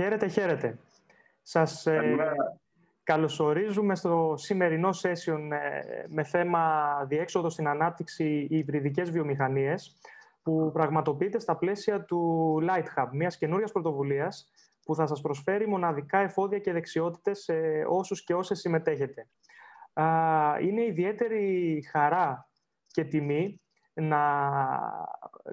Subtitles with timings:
[0.00, 0.78] Χαίρετε, χαίρετε.
[1.42, 2.16] Σας ε,
[3.02, 9.96] καλωσορίζουμε στο σημερινό session ε, με θέμα διέξοδο στην ανάπτυξη υβριδικές βιομηχανίες
[10.42, 14.50] που πραγματοποιείται στα πλαίσια του Light Hub, μιας καινούριας πρωτοβουλίας
[14.84, 17.54] που θα σας προσφέρει μοναδικά εφόδια και δεξιότητες σε
[17.88, 19.28] όσους και όσες συμμετέχετε.
[20.60, 22.48] Είναι ιδιαίτερη χαρά
[22.86, 23.60] και τιμή
[24.00, 24.18] να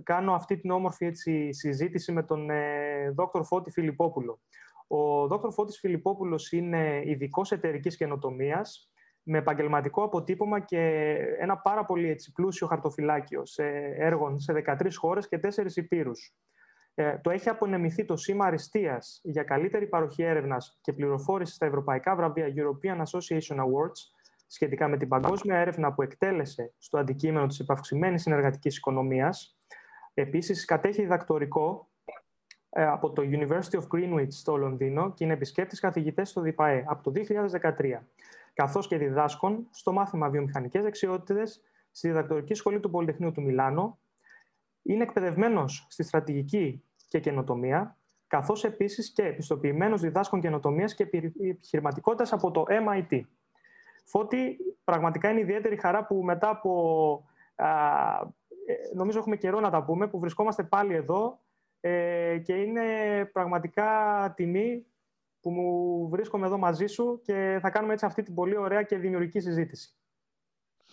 [0.04, 4.40] κάνω αυτή την όμορφη έτσι, συζήτηση με τον ε, Δόκτωρ Φώτη Φιλιππόπουλο.
[4.88, 8.89] Ο Δόκτωρ Φώτης Φιλιππόπουλος είναι ειδικός εταιρικής καινοτομίας
[9.23, 13.63] με επαγγελματικό αποτύπωμα και ένα πάρα πολύ έτσι, πλούσιο χαρτοφυλάκιο σε
[13.98, 16.36] έργων σε 13 χώρες και 4 υπήρους.
[16.94, 22.16] Ε, το έχει απονεμηθεί το σήμα αριστείας για καλύτερη παροχή έρευνας και πληροφόρησης στα ευρωπαϊκά
[22.16, 24.14] βραβεία European Association Awards
[24.48, 29.58] σχετικά με την παγκόσμια έρευνα που εκτέλεσε στο αντικείμενο της επαυξημένης συνεργατικής οικονομίας.
[30.14, 31.89] Επίσης, κατέχει διδακτορικό
[32.69, 37.03] ε, από το University of Greenwich στο Λονδίνο και είναι επισκέπτης καθηγητές στο ΔΙΠΑΕ από
[37.03, 37.22] το
[37.61, 38.00] 2013,
[38.53, 44.00] καθώς και διδάσκων στο μάθημα βιομηχανικές δεξιότητες στη διδακτορική σχολή του Πολυτεχνείου του Μιλάνο.
[44.81, 47.97] Είναι εκπαιδευμένος στη στρατηγική και καινοτομία,
[48.28, 53.22] καθώς επίσης και επιστοποιημένος διδάσκων καινοτομίας και επιχειρηματικότητας από το MIT.
[54.06, 57.23] Φώτη, πραγματικά είναι ιδιαίτερη χαρά που μετά από,
[57.56, 57.67] α,
[58.66, 61.39] ε, νομίζω έχουμε καιρό να τα πούμε, που βρισκόμαστε πάλι εδώ
[61.80, 62.86] ε, και είναι
[63.34, 63.89] πραγματικά
[64.36, 64.86] τιμή
[65.39, 68.97] που μου βρίσκομαι εδώ μαζί σου και θα κάνουμε έτσι αυτή την πολύ ωραία και
[68.97, 69.95] δημιουργική συζήτηση.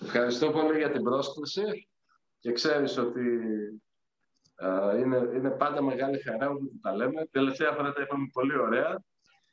[0.03, 1.89] Ευχαριστώ πολύ για την πρόσκληση
[2.39, 3.23] και ξέρεις ότι
[4.99, 7.27] είναι, είναι πάντα μεγάλη χαρά που τα λέμε.
[7.31, 9.03] Τελευταία φορά τα είπαμε πολύ ωραία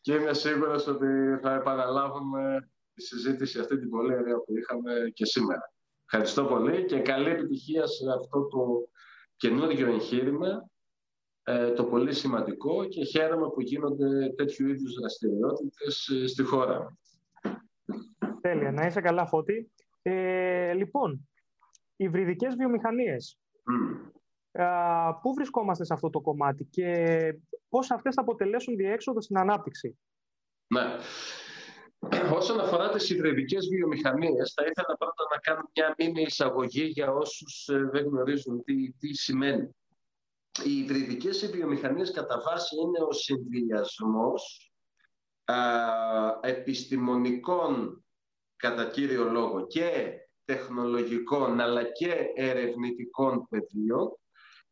[0.01, 5.25] και είμαι σίγουρος ότι θα επαναλάβουμε τη συζήτηση αυτή την πολύ ωραία που είχαμε και
[5.25, 5.73] σήμερα.
[6.05, 8.89] Ευχαριστώ πολύ και καλή επιτυχία σε αυτό το
[9.35, 10.69] καινούργιο εγχείρημα,
[11.43, 16.97] ε, το πολύ σημαντικό και χαίρομαι που γίνονται τέτοιου είδους δραστηριότητες ε, στη χώρα.
[18.41, 18.71] Τέλεια.
[18.71, 19.71] Να είσαι καλά, Φώτη.
[20.01, 21.29] Ε, λοιπόν,
[21.95, 23.39] υβριδικές βιομηχανίες.
[23.71, 25.19] Mm.
[25.21, 26.93] πού βρισκόμαστε σε αυτό το κομμάτι και
[27.69, 29.99] πώς αυτές θα αποτελέσουν διέξοδο στην ανάπτυξη;
[30.67, 30.97] Ναι.
[32.33, 37.67] Όσον αφορά τις υβριδικές βιομηχανίες, θα ήθελα πρώτα να κάνω μια μήνυ εισαγωγή για όσους
[37.67, 39.75] ε, δεν γνωρίζουν τι, τι σημαίνει.
[40.65, 44.71] Οι υβριδικές βιομηχανίες κατά βάση είναι ο συνδυασμός
[45.45, 45.55] α,
[46.41, 48.03] επιστημονικών
[48.55, 50.13] κατά κύριο λόγο και
[50.45, 54.19] τεχνολογικών αλλά και ερευνητικών πεδίων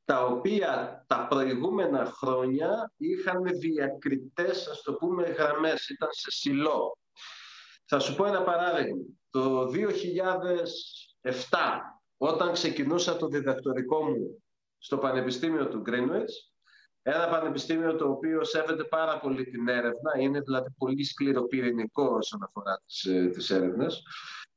[0.06, 6.98] τα οποία τα προηγούμενα χρόνια είχαν διακριτές, ας το πούμε, γραμμές, ήταν σε σιλό.
[7.90, 9.04] Θα σου πω ένα παράδειγμα.
[9.30, 9.72] Το 2007,
[12.18, 14.44] όταν ξεκινούσα το διδακτορικό μου
[14.78, 16.34] στο Πανεπιστήμιο του Greenwich,
[17.02, 22.82] ένα πανεπιστήμιο το οποίο σέβεται πάρα πολύ την έρευνα, είναι δηλαδή πολύ σκληροπυρηνικό όσον αφορά
[22.86, 24.04] τις, ε, τις έρευνες.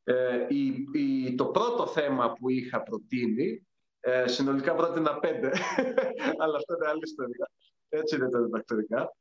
[0.04, 0.47] Ε,
[0.92, 3.66] η, το πρώτο θέμα που είχα προτείνει,
[4.00, 5.50] ε, συνολικά πρότεινα πέντε,
[6.42, 7.50] αλλά αυτό είναι άλλη ιστορία.
[7.88, 9.14] Έτσι είναι τα διδακτορικά.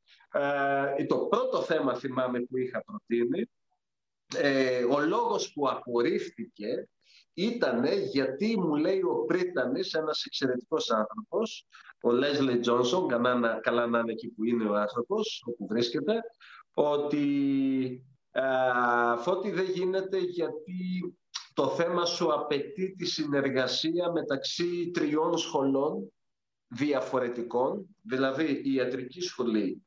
[0.97, 3.49] Ε, το πρώτο θέμα θυμάμαι που είχα προτείνει
[4.35, 6.87] ε, ο λόγος που απορρίφθηκε
[7.33, 11.67] ήταν γιατί μου λέει ο Πρίτανης, ένας εξαιρετικός άνθρωπος,
[12.01, 16.21] ο Λέσλι Τζόνσον, καλά, καλά να είναι εκεί που είναι ο άνθρωπος, όπου βρίσκεται,
[16.73, 21.13] ότι α, φώτη δεν γίνεται γιατί
[21.53, 26.11] το θέμα σου απαιτεί τη συνεργασία μεταξύ τριών σχολών
[26.67, 29.83] διαφορετικών, δηλαδή η ιατρική σχολή,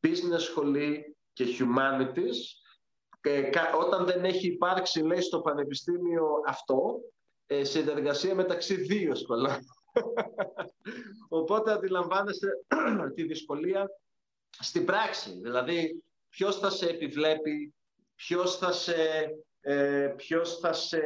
[0.00, 2.61] business σχολή και humanities,
[3.78, 7.00] όταν δεν έχει υπάρξει, λέει, στο πανεπιστήμιο αυτό,
[7.46, 9.58] ε, συνεργασία μεταξύ δύο σχολών.
[11.28, 12.48] Οπότε αντιλαμβάνεστε
[13.14, 13.90] τη δυσκολία
[14.58, 15.38] στην πράξη.
[15.42, 17.74] Δηλαδή, ποιος θα σε επιβλέπει,
[18.14, 18.94] ποιος θα σε,
[19.60, 21.00] ε, ποιος θα σε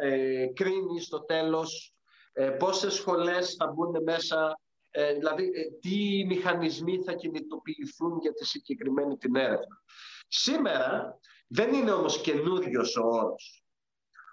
[0.00, 1.94] ε, κρίνει στο τέλος,
[2.32, 4.60] ε, πόσες σχολές θα μπουν μέσα,
[4.90, 9.82] ε, δηλαδή ε, τι μηχανισμοί θα κινητοποιηθούν για τη συγκεκριμένη την έρευνα.
[10.28, 13.64] Σήμερα δεν είναι όμως καινούριος ο όρος.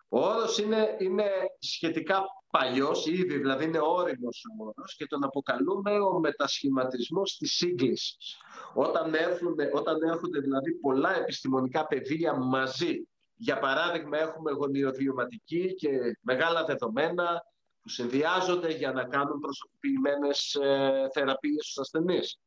[0.10, 1.30] Ο όρος είναι, είναι
[1.60, 8.38] σχετικά παλιός, ήδη δηλαδή είναι όριμος ο όρος και τον αποκαλούμε ο μετασχηματισμός της σύγκλησης.
[8.74, 15.90] Όταν, έρχονται, όταν έρχονται δηλαδή πολλά επιστημονικά πεδία μαζί, για παράδειγμα έχουμε γονιοδιωματική και
[16.22, 17.44] μεγάλα δεδομένα
[17.84, 22.40] που συνδυάζονται για να κάνουν προσωποποιημένες ε, θεραπείες στους ασθενείς.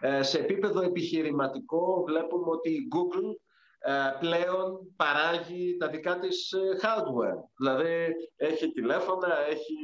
[0.00, 3.34] Ε, σε επίπεδο επιχειρηματικό βλέπουμε ότι η Google
[3.78, 7.42] ε, πλέον παράγει τα δικά της ε, hardware.
[7.56, 8.06] Δηλαδή
[8.36, 9.74] έχει τηλέφωνα, έχει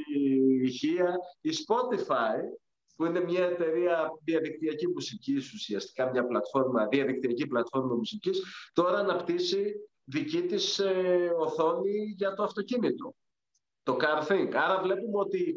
[0.62, 1.16] ηχεία.
[1.40, 2.38] Η Spotify
[2.96, 8.42] που είναι μια εταιρεία διαδικτυακή μουσικής ουσιαστικά, μια πλατφόρμα, διαδικτυακή πλατφόρμα μουσικής,
[8.72, 9.74] τώρα αναπτύσσει
[10.04, 13.14] δική της ε, οθόνη για το αυτοκίνητο,
[13.86, 14.50] το CarThink.
[14.52, 15.56] Άρα βλέπουμε ότι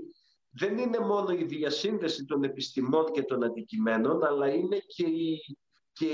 [0.49, 5.05] δεν είναι μόνο η διασύνδεση των επιστημών και των αντικειμένων, αλλά είναι και,
[5.93, 6.13] και,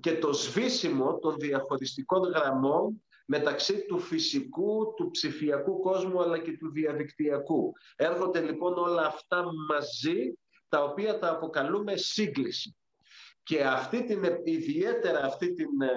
[0.00, 6.70] και το σβήσιμο των διαχωριστικών γραμμών μεταξύ του φυσικού, του ψηφιακού κόσμου αλλά και του
[6.70, 7.72] διαδικτυακού.
[7.96, 10.38] Έρχονται λοιπόν όλα αυτά μαζί
[10.68, 12.76] τα οποία τα αποκαλούμε σύγκληση.
[13.42, 15.88] Και αυτή την, ιδιαίτερα αυτή την, ε,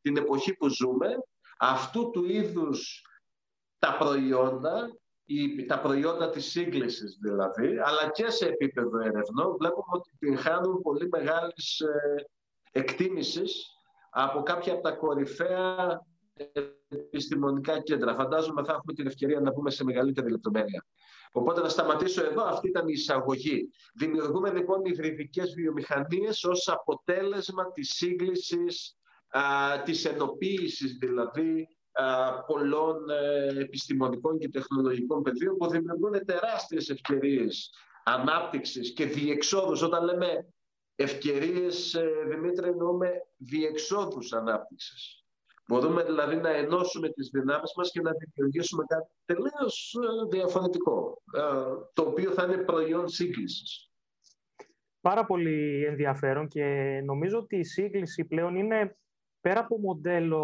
[0.00, 1.08] την εποχή που ζούμε,
[1.58, 3.02] αυτού του είδους
[3.78, 4.88] τα προϊόντα,
[5.66, 11.08] τα προϊόντα της σύγκλησης δηλαδή, αλλά και σε επίπεδο ερευνών, βλέπουμε ότι την χάνουν πολύ
[11.08, 12.24] μεγάλης ε,
[12.72, 13.66] εκτίμησης
[14.10, 16.00] από κάποια από τα κορυφαία
[16.88, 18.14] επιστημονικά κέντρα.
[18.14, 20.84] Φαντάζομαι θα έχουμε την ευκαιρία να πούμε σε μεγαλύτερη λεπτομέρεια.
[21.32, 22.44] Οπότε να σταματήσω εδώ.
[22.44, 23.68] Αυτή ήταν η εισαγωγή.
[23.94, 28.96] Δημιουργούμε λοιπόν υβριδικές βιομηχανίες ως αποτέλεσμα της σύγκλησης,
[29.28, 29.42] α,
[29.84, 31.66] της ενοποίησης δηλαδή α,
[32.46, 37.70] πολλών ε, επιστημονικών και τεχνολογικών πεδίων που δημιουργούν τεράστιες ευκαιρίες
[38.04, 39.82] ανάπτυξης και διεξόδους.
[39.82, 40.46] Όταν λέμε
[40.96, 45.24] ευκαιρίες, ε, Δημήτρη, εννοούμε διεξόδους ανάπτυξης.
[45.68, 51.40] Μπορούμε δηλαδή να ενώσουμε τις δυνάμεις μας και να δημιουργήσουμε κάτι τελείως ε, διαφορετικό, ε,
[51.92, 53.90] το οποίο θα είναι προϊόν σύγκλησης.
[55.00, 56.64] Πάρα πολύ ενδιαφέρον και
[57.04, 58.96] νομίζω ότι η σύγκληση πλέον είναι
[59.46, 60.42] πέρα από μοντέλο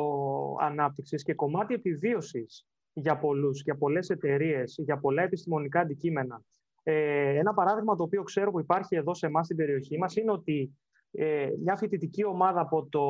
[0.61, 6.43] ανάπτυξης και κομμάτι επιβίωσης για πολλούς, για πολλές εταιρείες, για πολλά επιστημονικά αντικείμενα.
[6.83, 10.31] Ε, ένα παράδειγμα το οποίο ξέρω που υπάρχει εδώ σε εμάς στην περιοχή μας είναι
[10.31, 10.79] ότι
[11.11, 13.05] ε, μια φοιτητική ομάδα από το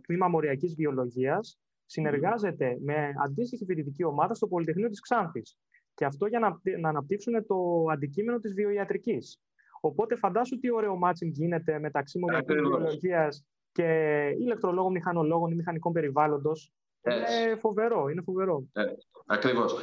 [0.00, 5.58] Τμήμα Μοριακής Βιολογίας συνεργάζεται με αντίστοιχη φοιτητική ομάδα στο Πολυτεχνείο της Ξάνθης.
[5.94, 9.40] Και αυτό για να, να αναπτύξουν το αντικείμενο της βιοιατρικής.
[9.80, 13.44] Οπότε φαντάσου τι ωραίο matching γίνεται μεταξύ μοριακής βιολογίας
[13.74, 16.72] και ηλεκτρολόγων, μηχανολόγων ή μηχανικών περιβάλλοντος.
[17.02, 18.64] Είναι φοβερό, είναι φοβερό.
[18.72, 18.84] Ε,
[19.26, 19.74] ακριβώς.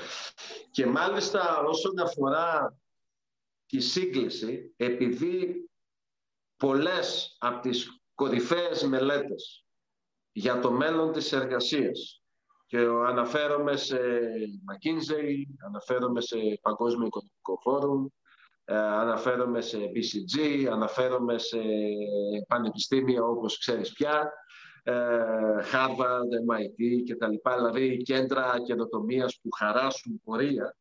[0.72, 2.78] Και μάλιστα όσον αφορά
[3.66, 5.70] τη σύγκλιση, επειδή
[6.58, 9.66] πολλές από τις κορυφαίες μελέτες
[10.32, 12.22] για το μέλλον της εργασίας
[12.66, 12.78] και
[13.08, 14.00] αναφέρομαι σε
[14.68, 18.08] McKinsey, αναφέρομαι σε Παγκόσμιο Οικονομικό Φόρουμ,
[18.66, 21.60] ε, αναφέρομαι σε BCG, αναφέρομαι σε
[22.48, 24.34] πανεπιστήμια όπως ξέρεις πια,
[24.84, 24.94] ε,
[25.72, 30.76] Harvard, MIT και τα λοιπά, δηλαδή κέντρα καινοτομίας που χαράσουν πορεία.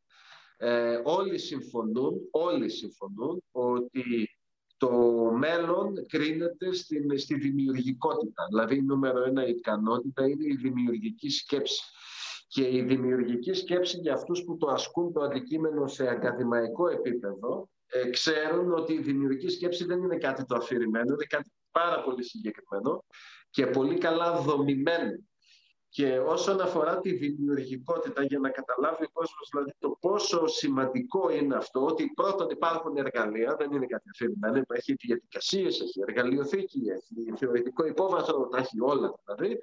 [0.56, 4.31] Ε, όλοι συμφωνούν, όλοι συμφωνούν ότι
[4.76, 4.91] το
[5.37, 8.47] μέλλον κρίνεται στην, στη δημιουργικότητα.
[8.49, 11.83] Δηλαδή, η νούμερο ένα ικανότητα είναι η δημιουργική σκέψη.
[12.52, 18.11] Και η δημιουργική σκέψη για αυτούς που το ασκούν το αντικείμενο σε ακαδημαϊκό επίπεδο ε,
[18.11, 23.05] ξέρουν ότι η δημιουργική σκέψη δεν είναι κάτι το αφηρημένο, είναι κάτι πάρα πολύ συγκεκριμένο
[23.50, 25.12] και πολύ καλά δομημένο.
[25.93, 31.57] Και όσον αφορά τη δημιουργικότητα, για να καταλάβει ο κόσμος δηλαδή, το πόσο σημαντικό είναι
[31.57, 37.87] αυτό, ότι πρώτον υπάρχουν εργαλεία, δεν είναι κάτι αφηρημένο, έχει διαδικασίες, έχει εργαλειοθήκη, έχει θεωρητικό
[37.87, 39.59] υπόβαθρο, τα έχει όλα δηλαδή.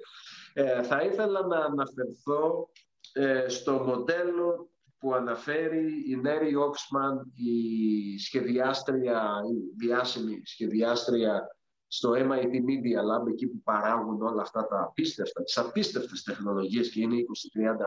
[0.52, 2.68] Ε, θα ήθελα να αναφερθώ
[3.12, 11.57] ε, στο μοντέλο που αναφέρει η Νέρι Όξμαν, η σχεδιάστρια, η διάσημη σχεδιάστρια
[11.88, 17.00] στο MIT Media Lab, εκεί που παράγουν όλα αυτά τα απίστευτα, τις απίστευτες τεχνολογίες και
[17.00, 17.20] είναι 20-30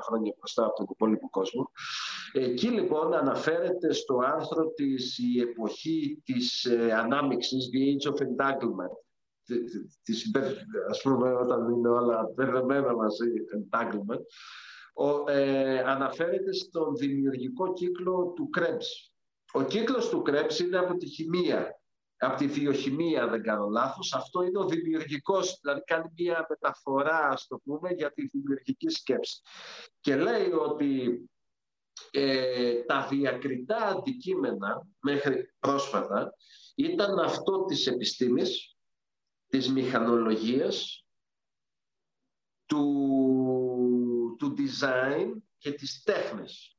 [0.01, 1.72] χρόνια μπροστά από τον υπόλοιπο κόσμο.
[2.34, 8.96] Εκεί λοιπόν αναφέρεται στο άρθρο της η εποχή της ε, ανάμειξης, the age of entanglement,
[10.03, 10.31] της,
[10.89, 14.22] ας πούμε όταν είναι όλα μπερδεμένα μαζί, entanglement,
[14.93, 19.12] ο, ε, αναφέρεται στον δημιουργικό κύκλο του Krebs.
[19.53, 21.81] Ο κύκλος του Krebs είναι από τη χημεία
[22.24, 24.13] από τη βιοχημία, δεν κάνω λάθος.
[24.13, 29.42] Αυτό είναι ο δημιουργικός, δηλαδή κάνει μια μεταφορά, ας το πούμε, για τη δημιουργική σκέψη.
[30.00, 31.22] Και λέει ότι
[32.12, 36.36] ε, τα διακριτά αντικείμενα μέχρι πρόσφατα
[36.75, 38.75] ήταν αυτό της επιστήμης,
[39.48, 41.06] της μηχανολογίας,
[42.66, 46.75] του, του design και της τέχνης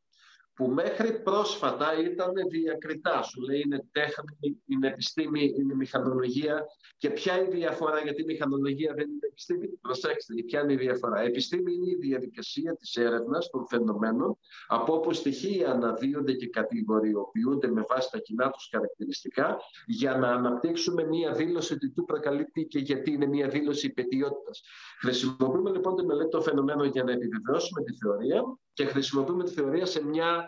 [0.54, 3.22] που μέχρι πρόσφατα ήταν διακριτά.
[3.22, 6.64] Σου λέει είναι τέχνη, είναι επιστήμη, είναι μηχανολογία.
[6.96, 10.76] Και ποια είναι η διαφορά, γιατί η μηχανολογία δεν είναι επιστήμη; Προσέξτε, ποια είναι η
[10.76, 16.48] διαφορά; Η επιστήμη είναι η διαδικασία της έρευνας των φαινομένων, από όπου στοιχεία αναδύονται και
[16.48, 19.56] κατηγοριοποιούνται με βάση τα κοινά τους χαρακτηριστικά,
[19.86, 24.62] για να αναπτύξουμε μία δήλωση ότι του προκαλεί και γιατί είναι μία δήλωση υπετιότητας.
[25.00, 29.86] Χρησιμοποιούμε λοιπόν τη μελέτη των φαινομένων για να επιβεβαιώσουμε τη θεωρία και χρησιμοποιούμε τη θεωρία
[29.86, 30.46] σε μια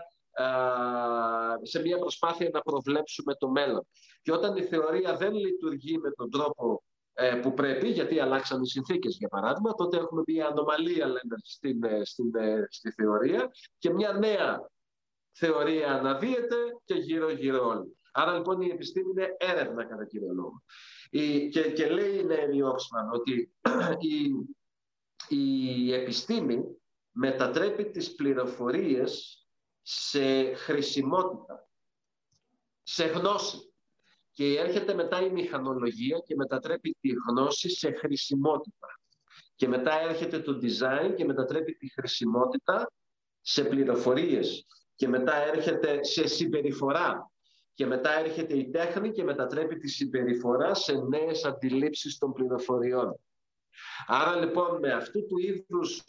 [1.63, 3.87] σε μια προσπάθεια να προβλέψουμε το μέλλον.
[4.23, 8.69] Και όταν η θεωρία δεν λειτουργεί με τον τρόπο ε, που πρέπει, γιατί αλλάξαν οι
[8.69, 13.91] συνθήκες για παράδειγμα, τότε έχουμε μια ανομαλία λέμε, στην, ε, στην, ε, στη θεωρία και
[13.91, 14.71] μια νέα
[15.33, 17.97] θεωρία αναδύεται και γύρω-γύρω όλοι.
[18.13, 20.63] Άρα λοιπόν η επιστήμη είναι έρευνα κατά κύριο λόγο.
[21.11, 23.55] Η, και, και λέει η Νέρη Όξμαν ότι
[24.13, 24.33] η,
[25.29, 26.65] η επιστήμη
[27.15, 29.39] μετατρέπει τις πληροφορίες
[29.83, 31.69] σε χρησιμότητα,
[32.83, 33.73] σε γνώση.
[34.33, 39.01] Και έρχεται μετά η μηχανολογία και μετατρέπει τη γνώση σε χρησιμότητα.
[39.55, 42.93] Και μετά έρχεται το design και μετατρέπει τη χρησιμότητα
[43.41, 44.67] σε πληροφορίες.
[44.95, 47.31] Και μετά έρχεται σε συμπεριφορά.
[47.75, 53.21] Και μετά έρχεται η τέχνη και μετατρέπει τη συμπεριφορά σε νέες αντιλήψεις των πληροφοριών.
[54.07, 56.05] Άρα λοιπόν με αυτού του είδους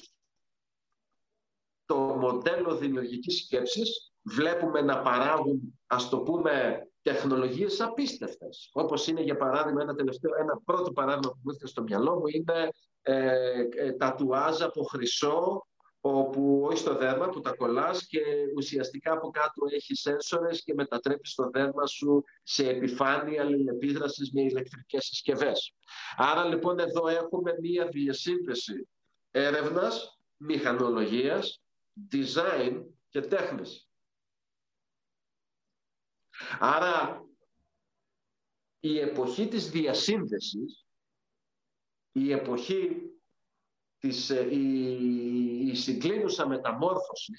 [1.86, 8.70] το μοντέλο δημιουργικής σκέψης βλέπουμε να παράγουν, ας το πούμε, τεχνολογίες απίστευτες.
[8.74, 12.28] Όπως είναι, για παράδειγμα, ένα, τελευταίο, ένα πρώτο παράδειγμα που μου ήρθε στο μυαλό μου
[12.28, 12.70] είναι
[13.02, 15.68] ε, ε, τατουάζ από χρυσό,
[16.02, 18.22] όπου όχι στο δέρμα που τα κολλάς και
[18.56, 25.06] ουσιαστικά από κάτω έχεις σένσορες και μετατρέπεις το δέρμα σου σε επιφάνεια αλληλεπίδρασης με ηλεκτρικές
[25.06, 25.74] συσκευές.
[26.18, 28.88] Άρα λοιπόν εδώ έχουμε μία διασύνδεση
[29.32, 31.62] έρευνας, μηχανολογίας,
[32.12, 33.90] design και τέχνης.
[36.60, 37.26] Άρα
[38.80, 40.86] η εποχή της διασύνδεσης,
[42.12, 43.12] η εποχή
[43.98, 47.34] της, ε, η, η συγκλίνουσα μεταμόρφωση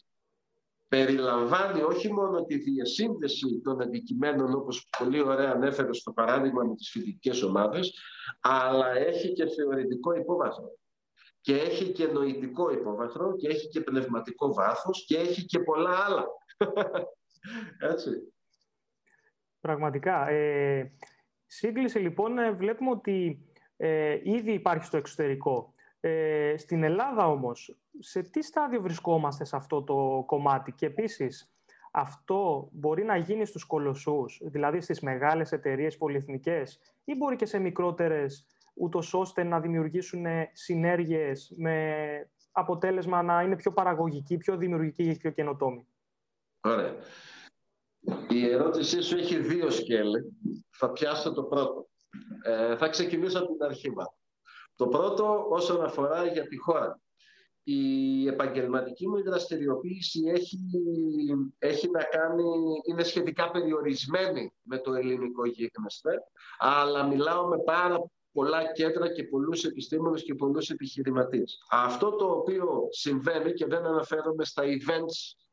[0.89, 6.91] περιλαμβάνει όχι μόνο τη διασύνδεση των αντικειμένων όπως πολύ ωραία ανέφερε στο παράδειγμα με τις
[6.91, 7.93] φοιτητικές ομάδες
[8.41, 10.79] αλλά έχει και θεωρητικό υπόβαθρο
[11.47, 16.25] και έχει και νοητικό υπόβαθρο και έχει και πνευματικό βάθος και έχει και πολλά άλλα.
[17.93, 18.11] Έτσι.
[19.61, 20.29] Πραγματικά.
[20.29, 20.93] Ε,
[21.47, 25.75] σύγκληση λοιπόν ε, βλέπουμε ότι ε, ήδη υπάρχει στο εξωτερικό.
[26.01, 31.53] Ε, στην Ελλάδα όμως, σε τι στάδιο βρισκόμαστε σε αυτό το κομμάτι; Και επίσης
[31.91, 37.59] αυτό μπορεί να γίνει στους κολοσσούς, δηλαδή στις μεγάλες εταιρείες πολυεθνικές ή μπορεί και σε
[37.59, 45.19] μικρότερες ούτως ώστε να δημιουργήσουν συνέργειες με αποτέλεσμα να είναι πιο παραγωγική, πιο δημιουργική και
[45.19, 45.87] πιο καινοτόμη.
[46.61, 46.95] Ωραία.
[48.29, 50.25] Η ερώτησή σου έχει δύο σκέλη.
[50.71, 51.89] Θα πιάσω το πρώτο.
[52.43, 53.93] Ε, θα ξεκινήσω από την αρχή
[54.75, 57.01] Το πρώτο όσον αφορά για τη χώρα.
[57.63, 60.59] Η επαγγελματική μου δραστηριοποίηση έχει,
[61.59, 62.45] έχει να κάνει,
[62.89, 66.23] είναι σχετικά περιορισμένη με το ελληνικό γίγνεσθε,
[66.59, 67.99] αλλά μιλάω με πάρα
[68.37, 71.59] πολλά κέντρα και πολλούς επιστήμονες και πολλούς επιχειρηματίες.
[71.71, 75.45] Αυτό το οποίο συμβαίνει και δεν αναφέρομαι στα events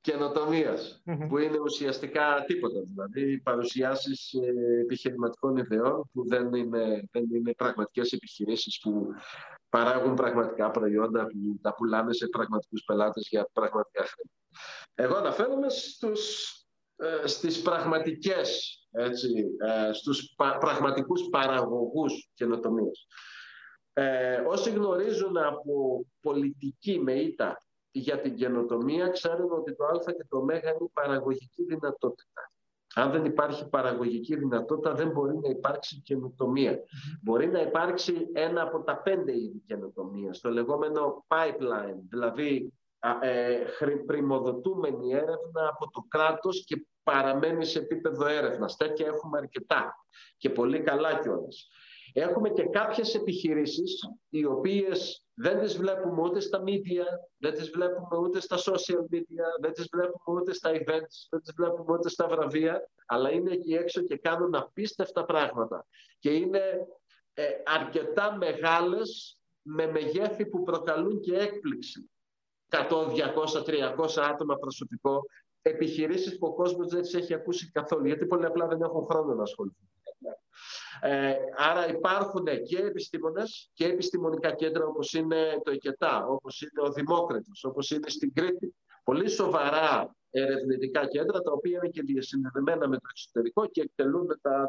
[0.00, 2.80] καινοτομίας, που είναι ουσιαστικά τίποτα.
[2.80, 9.06] Δηλαδή, παρουσιάσεις ε, επιχειρηματικών ιδεών που δεν είναι, δεν είναι πραγματικές επιχειρήσεις που
[9.68, 14.36] παράγουν πραγματικά προϊόντα που τα πουλάνε σε πραγματικούς πελάτες για πραγματικά χρήματα.
[14.94, 16.67] Εγώ αναφέρομαι στους, ε,
[17.24, 23.06] στις πραγματικές, έτσι, ε, στους πα, πραγματικούς παραγωγούς καινοτομίας.
[23.92, 30.26] Ε, όσοι γνωρίζουν από πολιτική με ήττα για την καινοτομία ξέρουμε ότι το α και
[30.28, 32.52] το ω είναι παραγωγική δυνατότητα.
[32.94, 36.78] Αν δεν υπάρχει παραγωγική δυνατότητα, δεν μπορεί να υπάρξει καινοτομία.
[37.22, 42.77] Μπορεί να υπάρξει ένα από τα πέντε είδη καινοτομίας, το λεγόμενο pipeline, δηλαδή ε,
[44.06, 48.76] πρημοδοτούμενη έρευνα από το κράτος και παραμένει σε επίπεδο έρευνας.
[48.76, 49.94] Τέτοια έχουμε αρκετά
[50.36, 51.68] και πολύ καλά κιόλας.
[52.12, 57.04] Έχουμε και κάποιες επιχειρήσεις οι οποίες δεν τις βλέπουμε ούτε στα media,
[57.38, 61.52] δεν τις βλέπουμε ούτε στα social media, δεν τις βλέπουμε ούτε στα events, δεν τις
[61.56, 65.86] βλέπουμε ούτε στα βραβεία, αλλά είναι εκεί έξω και κάνουν απίστευτα πράγματα.
[66.18, 66.62] Και είναι
[67.34, 72.10] ε, αρκετά μεγάλες με μεγέθη που προκαλούν και έκπληξη.
[72.68, 75.22] 100, 200, 300 άτομα προσωπικό,
[75.62, 79.34] επιχειρήσεις που ο κόσμος δεν τις έχει ακούσει καθόλου, γιατί πολύ απλά δεν έχουν χρόνο
[79.34, 79.88] να ασχοληθούν.
[81.00, 86.92] Ε, άρα υπάρχουν και επιστήμονες και επιστημονικά κέντρα όπως είναι το ΕΚΕΤΑ, όπως είναι ο
[86.92, 88.74] Δημόκριτος, όπως είναι στην Κρήτη.
[89.04, 94.68] Πολύ σοβαρά ερευνητικά κέντρα τα οποία είναι και διασυνδεδεμένα με το εξωτερικό και εκτελούν τα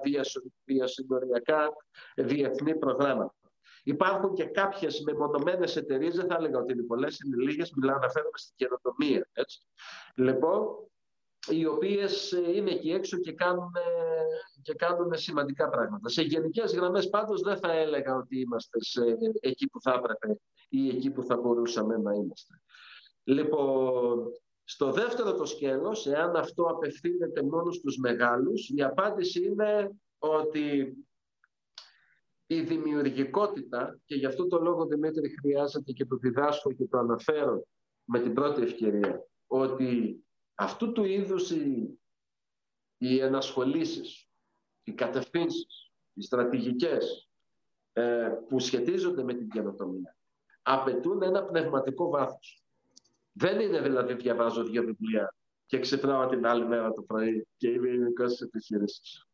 [0.65, 1.69] διασυνοριακά
[2.15, 3.33] διεθνή προγράμματα.
[3.83, 8.37] Υπάρχουν και κάποιες μεμονωμένες εταιρείες, δεν θα έλεγα ότι είναι πολλές, είναι λίγες, μιλάω, αναφέρομαι
[8.37, 9.29] στην καινοτομία.
[9.33, 9.59] Έτσι.
[10.15, 10.89] Λοιπόν,
[11.47, 13.71] οι οποίες ε, είναι εκεί έξω και κάνουν,
[14.61, 16.09] και κάνουν σημαντικά πράγματα.
[16.09, 19.01] Σε γενικές γραμμές πάντως δεν θα έλεγα ότι είμαστε σε,
[19.39, 22.61] εκεί που θα έπρεπε ή εκεί που θα μπορούσαμε να είμαστε.
[23.23, 24.31] Λοιπόν,
[24.63, 30.93] Στο δεύτερο το σκέλος, εάν αυτό απευθύνεται μόνος στους μεγάλους, η απάντηση είναι ότι
[32.51, 37.67] η δημιουργικότητα, και γι' αυτό το λόγο Δημήτρη χρειάζεται και το διδάσκω και το αναφέρω
[38.03, 40.23] με την πρώτη ευκαιρία, ότι
[40.55, 41.99] αυτού του είδους οι,
[42.97, 44.29] οι ενασχολήσεις,
[44.83, 47.29] οι κατευθύνσεις, οι στρατηγικές
[47.93, 50.17] ε, που σχετίζονται με την καινοτομία
[50.61, 52.63] απαιτούν ένα πνευματικό βάθος.
[53.31, 57.89] Δεν είναι δηλαδή διαβάζω δύο βιβλία και ξυπνάω την άλλη μέρα το πρωί και είμαι
[57.89, 59.27] ειδικό της επιχείρησης.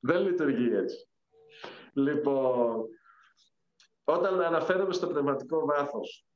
[0.00, 1.08] Δεν λειτουργεί έτσι.
[1.94, 2.86] Λοιπόν,
[4.04, 6.26] όταν αναφέρομαι στο πνευματικό βάθος,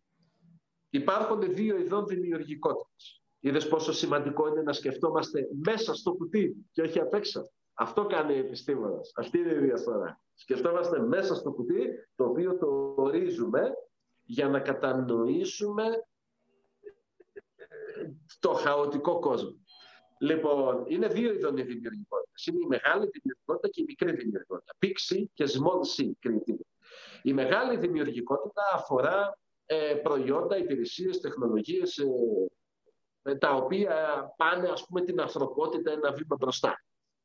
[0.91, 3.23] υπάρχουν δύο ειδών δημιουργικότητας.
[3.41, 7.51] Είδες πόσο σημαντικό είναι να σκεφτόμαστε μέσα στο κουτί και όχι απ' έξω.
[7.75, 9.13] Αυτό κάνει η επιστήμονας.
[9.17, 10.21] Αυτή είναι η διαφορά.
[10.35, 13.73] Σκεφτόμαστε μέσα στο κουτί, το οποίο το ορίζουμε
[14.25, 15.85] για να κατανοήσουμε
[18.41, 19.57] το χαοτικό κόσμο.
[20.21, 22.33] Λοιπόν, είναι δύο ειδών η δημιουργικότητα.
[22.47, 24.73] Είναι η μεγάλη δημιουργικότητα και η μικρή δημιουργικότητα.
[24.81, 26.67] Big C και small C κριτήρια.
[27.23, 31.99] Η μεγάλη δημιουργικότητα αφορά ε, προϊόντα, υπηρεσίες, τεχνολογίες
[33.23, 36.83] ε, τα οποία πάνε ας πούμε την ανθρωπότητα ένα βήμα μπροστά.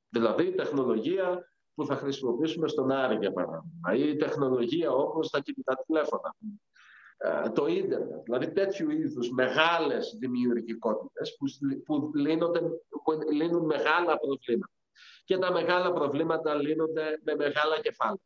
[0.09, 5.39] Δηλαδή η τεχνολογία που θα χρησιμοποιήσουμε στον Άρη για παράδειγμα ή η τεχνολογία όπως τα
[5.39, 6.72] κινητά τηλέφωνα ε,
[7.53, 11.45] το ίντερνετ, δηλαδή τέτοιου είδους μεγάλες δημιουργικότητες που,
[11.85, 12.59] που, λύνονται,
[13.03, 14.73] που λύνουν μεγάλα προβλήματα.
[15.23, 18.21] Και τα μεγάλα προβλήματα λύνονται με μεγάλα κεφάλαια.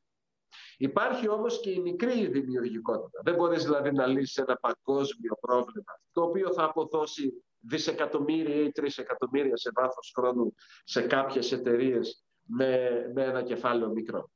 [0.78, 3.22] Υπάρχει όμως και η μικρή δημιουργικότητα.
[3.24, 9.58] Δεν μπορείς δηλαδή να λύσεις ένα παγκόσμιο πρόβλημα, το οποίο θα αποδώσει δισεκατομμύρια ή τρισεκατομμύρια
[9.58, 14.32] σε βάθος χρόνου σε κάποιες εταιρείες με, με ένα κεφάλαιο μικρό.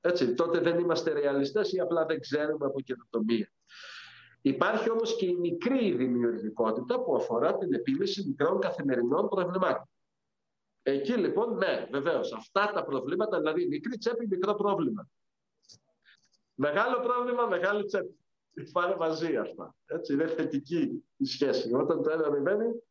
[0.00, 3.52] Έτσι, τότε δεν είμαστε ρεαλιστές ή απλά δεν ξέρουμε από καινοτομία.
[4.46, 9.88] Υπάρχει όμως και η μικρή δημιουργικότητα που αφορά την επίλυση μικρών καθημερινών προβλημάτων.
[10.82, 15.08] Εκεί λοιπόν, ναι, βεβαίως, αυτά τα προβλήματα, δηλαδή μικρή τσέπη, μικρό πρόβλημα.
[16.54, 18.18] Μεγάλο πρόβλημα, μεγάλη τσέπη.
[18.72, 19.74] Πάνε μαζί αυτά.
[19.86, 21.74] Έτσι, είναι θετική η σχέση.
[21.74, 22.82] Όταν το ένα ανεβαίνει,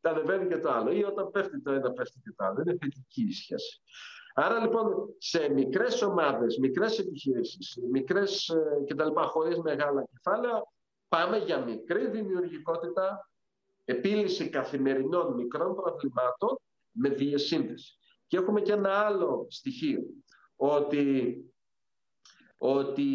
[0.00, 0.90] τα ανεβαίνει και το άλλο.
[0.90, 2.60] Ή όταν πέφτει το ένα, πέφτει και το άλλο.
[2.60, 3.80] Είναι θετική η σχέση.
[4.34, 9.20] Άρα λοιπόν σε μικρές ομάδες, μικρές επιχειρήσεις, μικρές ε, κτλ.
[9.20, 10.62] χωρίς μεγάλα κεφάλαια,
[11.08, 13.30] Πάμε για μικρή δημιουργικότητα,
[13.84, 16.58] επίλυση καθημερινών μικρών προβλημάτων
[16.90, 17.98] με διασύνδεση.
[18.26, 20.00] Και έχουμε και ένα άλλο στοιχείο,
[20.56, 21.36] ότι,
[22.58, 23.06] ότι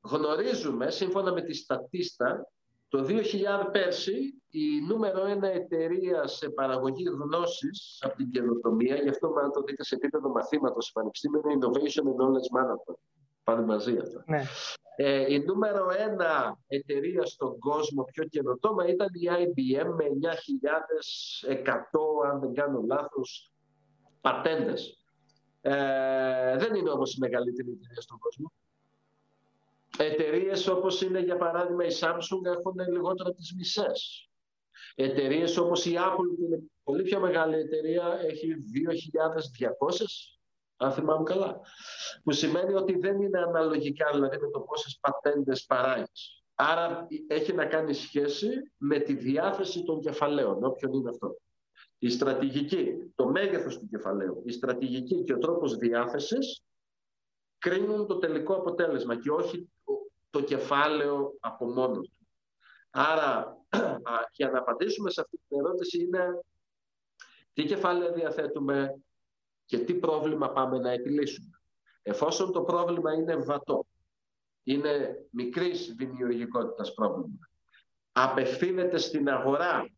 [0.00, 2.50] γνωρίζουμε, σύμφωνα με τη Στατίστα,
[2.88, 9.34] το 2000 πέρσι η νούμερο ένα εταιρεία σε παραγωγή γνώσης από την καινοτομία, γι' αυτό
[9.42, 12.94] αν το δείτε σε επίπεδο μαθήματος πανεπιστήμιο, είναι Innovation and Knowledge Management.
[13.44, 14.24] Πάνε μαζί αυτά.
[14.26, 14.42] Ναι.
[14.98, 20.10] Ε, η νούμερο ένα εταιρεία στον κόσμο πιο καινοτόμα ήταν η IBM με 9.100,
[22.30, 23.52] αν δεν κάνω λάθος,
[24.20, 25.04] πατέντες.
[25.60, 28.52] Ε, δεν είναι όμως η μεγαλύτερη εταιρεία στον κόσμο.
[29.98, 34.28] Εταιρείες όπως είναι για παράδειγμα η Samsung έχουν λιγότερο τις μισές.
[34.94, 38.56] Εταιρείες όπως η Apple που είναι πολύ πιο μεγάλη εταιρεία έχει
[39.78, 40.35] 2.200
[40.76, 41.60] αν θυμάμαι καλά.
[42.24, 46.44] Που σημαίνει ότι δεν είναι αναλογικά δηλαδή με το πόσες πατέντες παράγεις.
[46.54, 51.36] Άρα έχει να κάνει σχέση με τη διάθεση των κεφαλαίων, όποιον είναι αυτό.
[51.98, 56.62] Η στρατηγική, το μέγεθος του κεφαλαίου, η στρατηγική και ο τρόπος διάθεσης
[57.58, 59.68] κρίνουν το τελικό αποτέλεσμα και όχι
[60.30, 62.26] το κεφάλαιο από μόνος του.
[62.90, 63.56] Άρα,
[64.36, 66.40] για να απαντήσουμε σε αυτή την ερώτηση είναι
[67.52, 69.00] τι κεφάλαιο διαθέτουμε,
[69.66, 71.60] και τι πρόβλημα πάμε να επιλύσουμε.
[72.02, 73.86] Εφόσον το πρόβλημα είναι βατό,
[74.62, 77.48] είναι μικρής δημιουργικότητας πρόβλημα,
[78.12, 79.90] απευθύνεται στην αγορά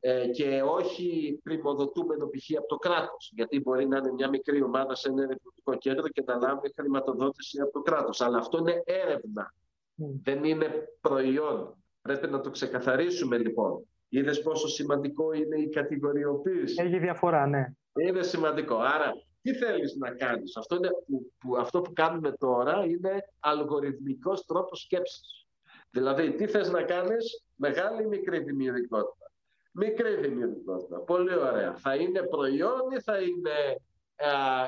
[0.00, 2.58] ε, και όχι πρημοδοτούμενο π.χ.
[2.58, 6.22] από το κράτος, γιατί μπορεί να είναι μια μικρή ομάδα σε ένα ερευνητικό κέντρο και
[6.26, 8.20] να λάβει χρηματοδότηση από το κράτος.
[8.20, 9.54] Αλλά αυτό είναι έρευνα,
[10.22, 11.74] δεν είναι προϊόν.
[12.02, 13.84] Πρέπει να το ξεκαθαρίσουμε λοιπόν.
[14.08, 16.82] Είδες πόσο σημαντικό είναι η κατηγοριοποίηση.
[16.82, 17.66] Έχει διαφορά, ναι.
[17.98, 18.76] Είναι σημαντικό.
[18.76, 20.88] Άρα, τι θέλεις να κάνεις; Αυτό, είναι
[21.38, 25.46] που, αυτό που κάνουμε τώρα είναι αλγοριθμικός τρόπος σκέψης.
[25.90, 29.30] Δηλαδή, τι θες να κάνεις, μεγάλη ή μικρή δημιουργικότητα.
[29.72, 30.98] Μικρή δημιουργικότητα.
[30.98, 31.74] Πολύ ωραία.
[31.76, 33.80] Θα είναι προϊόν ή θα είναι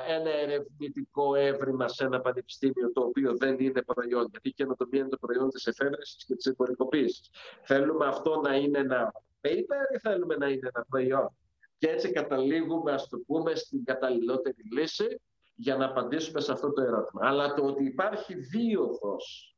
[0.07, 5.09] ένα ερευνητικό έβριμα σε ένα πανεπιστήμιο το οποίο δεν είναι προϊόν; Γιατί η καινοτομία είναι
[5.09, 7.29] το προϊόν της εφεύρεσης και της εμπορικοποίησης.
[7.61, 11.35] Θέλουμε αυτό να είναι ένα paper ή θέλουμε να είναι ένα προϊόν;
[11.77, 15.21] Και έτσι καταλήγουμε, ας το πούμε, στην καταλληλότερη λύση
[15.55, 17.27] για να απαντήσουμε σε αυτό το ερώτημα.
[17.27, 19.55] Αλλά το ότι υπάρχει δίωδος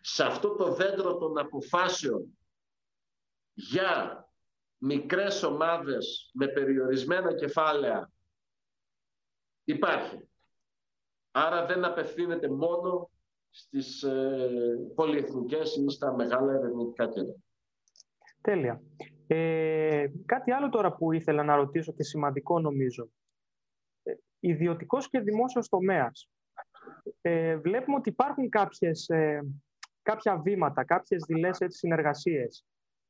[0.00, 2.38] σε αυτό το δέντρο των αποφάσεων
[3.52, 4.24] για
[4.78, 8.10] μικρές ομάδες με περιορισμένα κεφάλαια
[9.64, 10.28] υπάρχει.
[11.30, 13.10] Άρα δεν απευθύνεται μόνο
[13.50, 17.36] στις ε, πολυεθνικές ή στα μεγάλα ερευνητικά κέντρα.
[18.40, 18.82] Τέλεια.
[19.32, 23.10] Ε, κάτι άλλο τώρα που ήθελα να ρωτήσω και σημαντικό νομίζω.
[24.02, 26.30] Ε, ιδιωτικός και δημόσιος τομέας.
[27.20, 29.44] Ε, βλέπουμε ότι υπάρχουν κάποιες, ε,
[30.02, 32.64] κάποια βήματα, κάποιες δειλές συνεργασίες.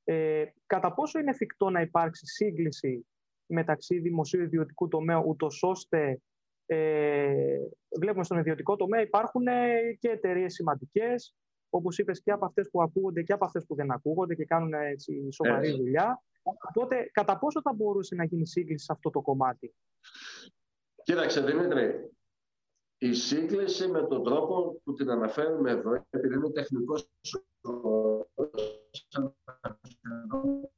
[0.04, 3.06] Ε, κατά πόσο είναι εφικτό να υπάρξει σύγκληση
[3.46, 6.20] μεταξύ δημοσίου ιδιωτικού τομέα, ούτως ώστε
[6.66, 7.58] ε,
[8.00, 11.34] βλέπουμε στον ιδιωτικό τομέα υπάρχουν ε, και εταιρείες σημαντικές,
[11.70, 14.72] όπως είπες και από αυτές που ακούγονται και από αυτές που δεν ακούγονται και κάνουν
[14.72, 16.22] έτσι, σοβαρή δουλειά.
[16.68, 19.74] Οπότε, κατά πόσο θα μπορούσε να γίνει σύγκληση σε αυτό το κομμάτι;
[21.02, 22.10] Κοίταξε, Δημήτρη,
[22.98, 27.08] η σύγκληση με τον τρόπο που την αναφέρουμε εδώ, επειδή είναι τεχνικός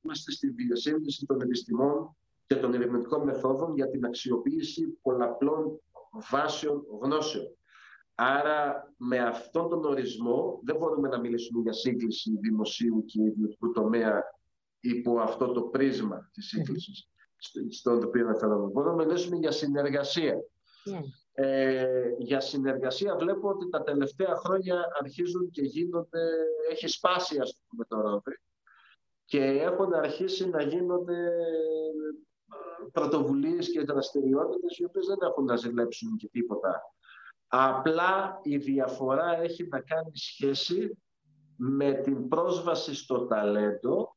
[0.02, 5.81] είμαστε στη διασύνδεση των επιστημών και των ερευνητικών μεθόδων για την αξιοποίηση πολλαπλών
[6.31, 7.57] βάσεων γνώσεων.
[8.25, 14.23] Άρα με αυτόν τον ορισμό δεν μπορούμε να μιλήσουμε για σύγκληση δημοσίου και ιδιωτικού τομέα
[14.81, 17.09] υπό αυτό το πρίσμα της σύγκλησης
[17.71, 18.67] στον οποίο αναφέραμε.
[18.67, 20.35] Μπορούμε να μιλήσουμε για συνεργασία.
[20.85, 21.01] Ναι.
[21.35, 26.21] Ε, για συνεργασία βλέπω ότι τα τελευταία χρόνια αρχίζουν και γίνονται,
[26.71, 28.23] έχει σπάσει ας πούμε το
[29.25, 31.31] και έχουν αρχίσει να γίνονται
[32.93, 36.83] πρωτοβουλίες και δραστηριότητες οι οποίες δεν έχουν να ζηλέψουν και τίποτα.
[37.55, 40.99] Απλά η διαφορά έχει να κάνει σχέση
[41.57, 44.17] με την πρόσβαση στο ταλέντο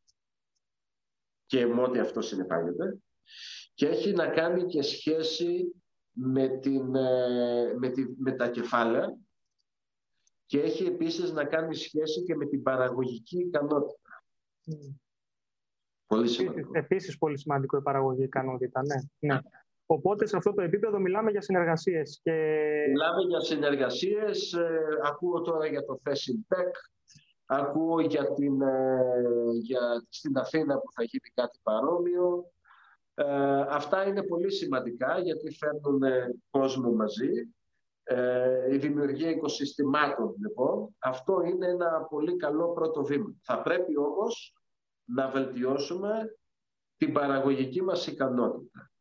[1.46, 2.98] και με ό,τι αυτό συνεπάγεται
[3.74, 5.76] και έχει να κάνει και σχέση
[6.12, 9.18] με, την, ε, με, τη, με τα κεφάλαια
[10.46, 14.24] και έχει επίσης να κάνει σχέση και με την παραγωγική ικανότητα.
[16.06, 16.72] Πολύ σημαντικό.
[16.74, 19.34] Επίσης, πολύ σημαντικό η παραγωγική ικανότητα, ναι.
[19.34, 19.40] ναι.
[19.86, 22.20] Οπότε σε αυτό το επίπεδο μιλάμε για συνεργασίες.
[22.24, 22.32] Και...
[22.90, 24.54] Μιλάμε για συνεργασίες.
[24.54, 26.72] Ε, ακούω τώρα για το Facing Tech.
[27.46, 29.14] Ακούω για, την, ε,
[29.62, 32.52] για στην Αθήνα που θα γίνει κάτι παρόμοιο.
[33.14, 33.26] Ε,
[33.70, 36.02] αυτά είναι πολύ σημαντικά γιατί φέρνουν
[36.50, 37.30] κόσμο μαζί.
[38.04, 40.96] Ε, η δημιουργία οικοσυστημάτων, λοιπόν.
[41.00, 43.36] Αυτό είναι ένα πολύ καλό πρώτο βήμα.
[43.44, 44.54] Θα πρέπει όμως
[45.06, 46.38] να βελτιώσουμε
[46.98, 48.92] την παραγωγική μας ικανότητα.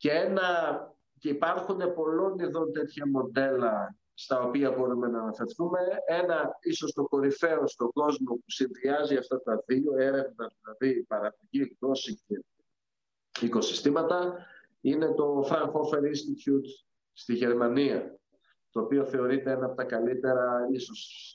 [0.00, 0.44] Και, ένα,
[1.18, 5.78] και υπάρχουν πολλών ειδών τέτοια μοντέλα στα οποία μπορούμε να αναφερθούμε.
[6.06, 12.20] Ένα, ίσως το κορυφαίο στον κόσμο που συνδυάζει αυτά τα δύο, έρευνα δηλαδή παραγωγή, γνώση
[12.26, 14.46] και οικοσυστήματα,
[14.80, 16.68] είναι το Fraunhofer Institute
[17.12, 18.18] στη Γερμανία,
[18.70, 21.32] το οποίο θεωρείται ένα από τα καλύτερα, ίσως,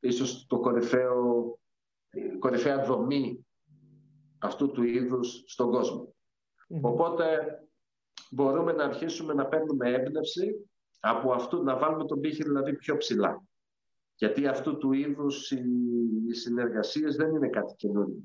[0.00, 1.58] ε, ίσως το κορυφαίο
[2.38, 3.46] κορυφαία δομή
[4.38, 6.11] αυτού του είδους στον κόσμο.
[6.80, 7.58] Οπότε
[8.30, 13.42] μπορούμε να αρχίσουμε να παίρνουμε έμπνευση από αυτού, να βάλουμε τον πύχη δηλαδή πιο ψηλά.
[14.14, 15.64] Γιατί αυτού του είδους οι,
[16.28, 18.22] οι συνεργασίες δεν είναι κάτι καινούργιο.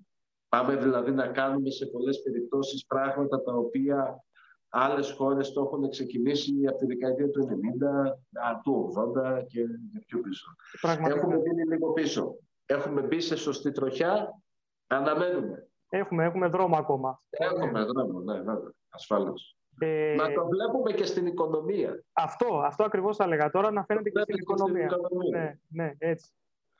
[0.49, 4.23] Πάμε δηλαδή να κάνουμε σε πολλές περιπτώσεις πράγματα τα οποία
[4.69, 8.93] άλλες χώρες το έχουν ξεκινήσει από τη δεκαετία του 90, του
[9.39, 9.65] 80 και
[10.05, 10.55] πιο πίσω.
[10.81, 12.35] Έχουμε μείνει λίγο πίσω.
[12.65, 14.41] Έχουμε μπει σε σωστή τροχιά.
[14.87, 15.66] Αναμένουμε.
[15.89, 17.21] Έχουμε, έχουμε δρόμο ακόμα.
[17.29, 18.73] Έχουμε δρόμο, ναι, βέβαια.
[18.89, 19.57] Ασφαλώς.
[19.79, 20.15] Ε...
[20.17, 22.03] Μα το βλέπουμε και στην οικονομία.
[22.13, 24.89] Αυτό, αυτό ακριβώς θα έλεγα τώρα, να φαίνεται και, στην, οικονομία.
[25.31, 26.31] Ναι, ναι, έτσι.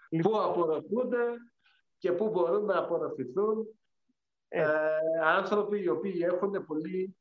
[0.10, 0.44] Πού λοιπόν.
[0.44, 1.26] απορροφούνται
[1.98, 3.68] και πού μπορούν να απορροφηθούν
[4.48, 4.66] ε,
[5.24, 7.18] άνθρωποι οι οποίοι έχουν πολύ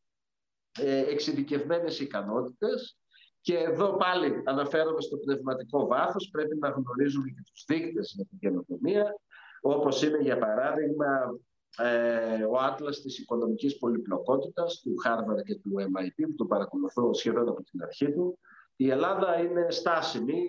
[0.79, 2.99] ε, εξειδικευμένες ικανότητες
[3.40, 8.38] και εδώ πάλι αναφέρομαι στο πνευματικό βάθος, πρέπει να γνωρίζουμε και τους δείκτες για την
[8.38, 9.20] καινοτομία,
[9.61, 11.38] όπως είναι για παράδειγμα
[11.77, 17.49] ε, ο άτλας της οικονομικής πολυπλοκότητας του Harvard και του MIT, που τον παρακολουθώ σχεδόν
[17.49, 18.39] από την αρχή του.
[18.77, 20.41] Η Ελλάδα είναι στάσιμη,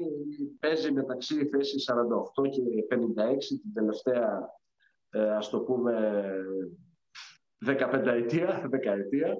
[0.60, 1.76] παίζει μεταξύ θέση
[2.36, 4.50] 48 και 56 την τελευταία,
[5.10, 6.24] ε, ας το πούμε,
[7.66, 9.38] 15 ετία, δεκαετία.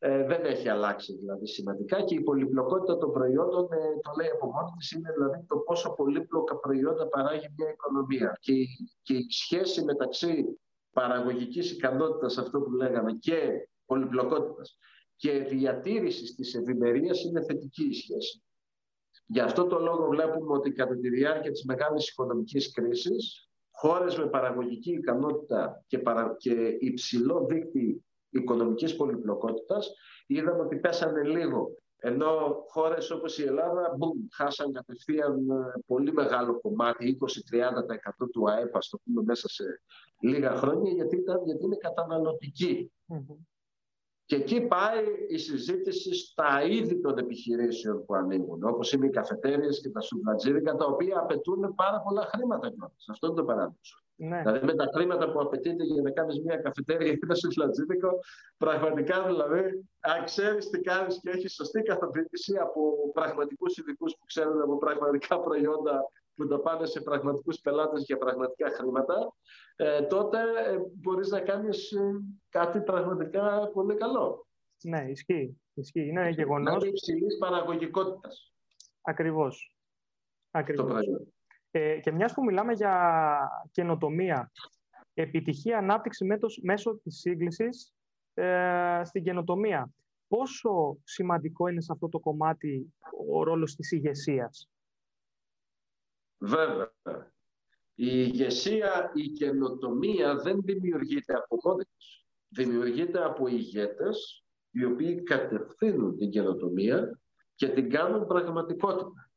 [0.00, 4.46] Ε, δεν έχει αλλάξει δηλαδή σημαντικά και η πολυπλοκότητα των προϊόντων ε, το λέει από
[4.46, 8.52] μόνη της είναι δηλαδή το πόσο πολύπλοκα προϊόντα παράγει μια οικονομία και,
[9.02, 10.58] και η σχέση μεταξύ
[10.98, 14.78] παραγωγικής ικανότητας αυτό που λέγαμε και πολυπλοκότητας
[15.16, 18.42] και διατήρησης της ευημερίας είναι θετική η σχέση.
[19.26, 24.26] Γι' αυτό το λόγο βλέπουμε ότι κατά τη διάρκεια της μεγάλης οικονομικής κρίσης χώρες με
[24.26, 26.36] παραγωγική ικανότητα και, παρα...
[26.38, 29.90] και υψηλό δίκτυο οικονομικής πολυπλοκότητας,
[30.26, 36.60] είδαμε ότι πέσανε λίγο Ενώ χώρες όπως η Ελλάδα μπουμ, χάσαν κατευθείαν ε, πολύ μεγάλο
[36.60, 39.64] κομμάτι, 20-30% του ΑΕΠ, το πούμε, μέσα σε
[40.20, 42.92] λίγα χρόνια, γιατί, ήταν, γιατί είναι καταναλωτική.
[44.24, 49.80] Και εκεί πάει η συζήτηση στα είδη των επιχειρήσεων που ανοίγουν, όπως είναι οι καφετέρειες
[49.80, 52.74] και τα σουβλατζίρικα, τα οποία απαιτούν πάρα πολλά χρήματα.
[53.08, 54.02] Αυτό είναι το παράδοξο.
[54.20, 54.38] Ναι.
[54.38, 58.10] Δηλαδή με τα χρήματα που απαιτείται για να κάνεις μια καφετέρια ή ένα σουβλατζίδικο,
[58.56, 64.60] πραγματικά δηλαδή, αν ξέρεις τι κάνεις και έχεις σωστή καθοδήγηση από πραγματικούς ειδικούς που ξέρουν
[64.62, 69.34] από πραγματικά προϊόντα που τα πάνε σε πραγματικούς πελάτες για πραγματικά χρήματα,
[69.76, 74.46] ε, τότε ε, μπορείς να κάνεις ε, κάτι πραγματικά πολύ καλό.
[74.82, 75.60] Ναι, ισχύει.
[75.74, 76.06] ισχύει.
[76.06, 76.82] Είναι γεγονός.
[76.82, 78.52] Είναι υψηλής παραγωγικότητας.
[79.02, 79.74] Ακριβώς.
[80.50, 81.04] Ακριβώς.
[81.70, 83.38] Ε, και μιας που μιλάμε για
[83.70, 84.52] καινοτομία,
[85.14, 86.26] επιτυχία ανάπτυξη
[86.62, 87.94] μέσω της σύγκλησης
[88.34, 89.90] ε, στην καινοτομία.
[90.28, 92.94] Πόσο σημαντικό είναι σε αυτό το κομμάτι
[93.30, 94.68] ο ρόλος της ηγεσίας;
[96.38, 96.92] Βέβαια.
[97.94, 101.84] Η ηγεσία, η καινοτομία δεν δημιουργείται από μόνη
[102.48, 107.20] Δημιουργείται από ηγέτες οι οποίοι κατευθύνουν την καινοτομία
[107.54, 109.30] και την κάνουν πραγματικότητα.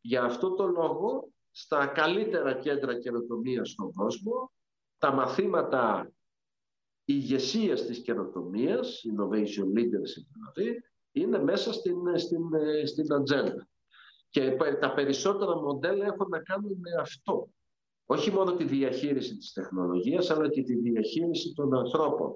[0.00, 4.52] Για αυτό το λόγο, στα καλύτερα κέντρα καινοτομίας στον κόσμο,
[4.98, 6.12] τα μαθήματα
[7.04, 12.42] ηγεσίας της καινοτομίας, innovation leadership δηλαδή, είναι μέσα στην, στην,
[12.86, 13.68] στην ατζέντα.
[14.30, 17.48] Και τα περισσότερα μοντέλα έχουν να κάνουν με αυτό.
[18.06, 22.34] Όχι μόνο τη διαχείριση της τεχνολογίας, αλλά και τη διαχείριση των ανθρώπων.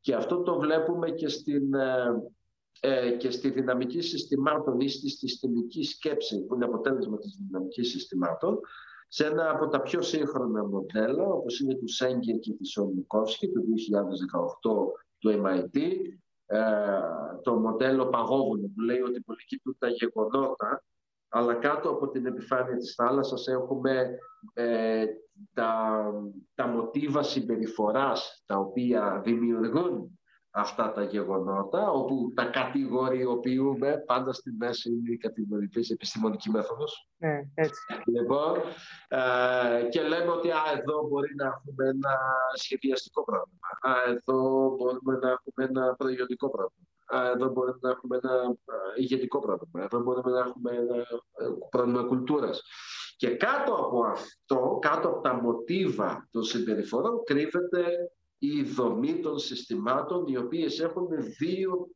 [0.00, 1.62] Και αυτό το βλέπουμε και, στην,
[2.80, 7.90] ε, ε, και στη δυναμική συστημάτων ή στη συστημική σκέψη, που είναι αποτέλεσμα της δυναμικής
[7.90, 8.60] συστημάτων,
[9.08, 13.62] σε ένα από τα πιο σύγχρονα μοντέλα, όπως είναι του Σέγγερ και της Ομικόφσκη του
[13.62, 15.78] 2018 του MIT,
[16.46, 16.60] ε,
[17.42, 20.82] το μοντέλο παγόβουνου που λέει ότι πολυκύπτουν τα γεγονότα
[21.36, 24.18] αλλά κάτω από την επιφάνεια της θάλασσας έχουμε
[24.54, 25.04] ε,
[25.52, 26.02] τα,
[26.54, 30.18] τα μοτίβα συμπεριφοράς τα οποία δημιουργούν
[30.56, 37.08] αυτά τα γεγονότα, όπου τα κατηγοριοποιούμε, πάντα στη μέση είναι η κατηγορική επιστημονική μέθοδος.
[37.16, 37.80] Ναι, έτσι.
[38.06, 38.58] Λοιπόν,
[39.08, 42.14] ε, και λέμε ότι α, εδώ μπορεί να έχουμε ένα
[42.54, 48.56] σχεδιαστικό πρόβλημα, α, εδώ μπορούμε να έχουμε ένα προϊόντικό πρόβλημα εδώ μπορούμε να έχουμε ένα
[48.96, 52.62] ηγετικό πρόβλημα, εδώ μπορούμε να έχουμε ένα ε, πρόβλημα κουλτούρας.
[53.16, 60.26] Και κάτω από αυτό, κάτω από τα μοτίβα των συμπεριφορών, κρύβεται η δομή των συστημάτων,
[60.26, 61.88] οι οποίες έχουν δύο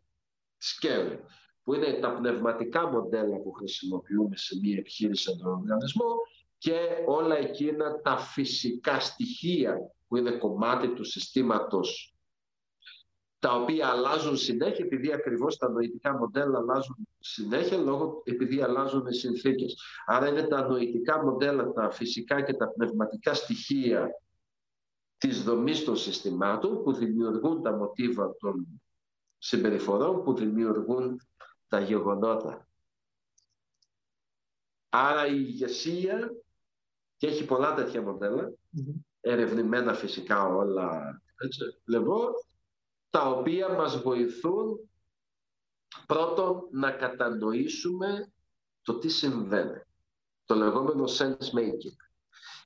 [0.57, 1.21] σκέλη,
[1.63, 6.15] που είναι τα πνευματικά μοντέλα που χρησιμοποιούμε σε μία επιχείρηση στον οργανισμό
[6.59, 9.77] και όλα εκείνα τα φυσικά στοιχεία
[10.09, 12.13] που είναι κομμάτι του συστήματος
[13.39, 19.15] τα οποία αλλάζουν συνέχεια επειδή ακριβώς τα νοητικά μοντέλα αλλάζουν συνέχεια λόγω επειδή αλλάζουν οι
[19.15, 19.77] συνθήκες.
[20.07, 24.11] Άρα είναι τα νοητικά μοντέλα, τα φυσικά και τα πνευματικά στοιχεία
[25.19, 28.83] της δομής των συστημάτων που δημιουργούν τα μοτίβα των
[29.39, 31.21] συμπεριφορών, που δημιουργούν
[31.69, 32.69] τα γεγονότα.
[34.89, 36.31] Άρα η ηγεσία,
[37.17, 38.53] και έχει πολλά τέτοια μοντέλα,
[39.21, 42.33] ερευνημένα φυσικά όλα, έτσι, λοιπόν,
[43.11, 44.91] τα οποία μας βοηθούν
[46.07, 48.33] πρώτον να κατανοήσουμε
[48.83, 49.81] το τι συμβαίνει.
[50.45, 51.97] Το λεγόμενο sense making.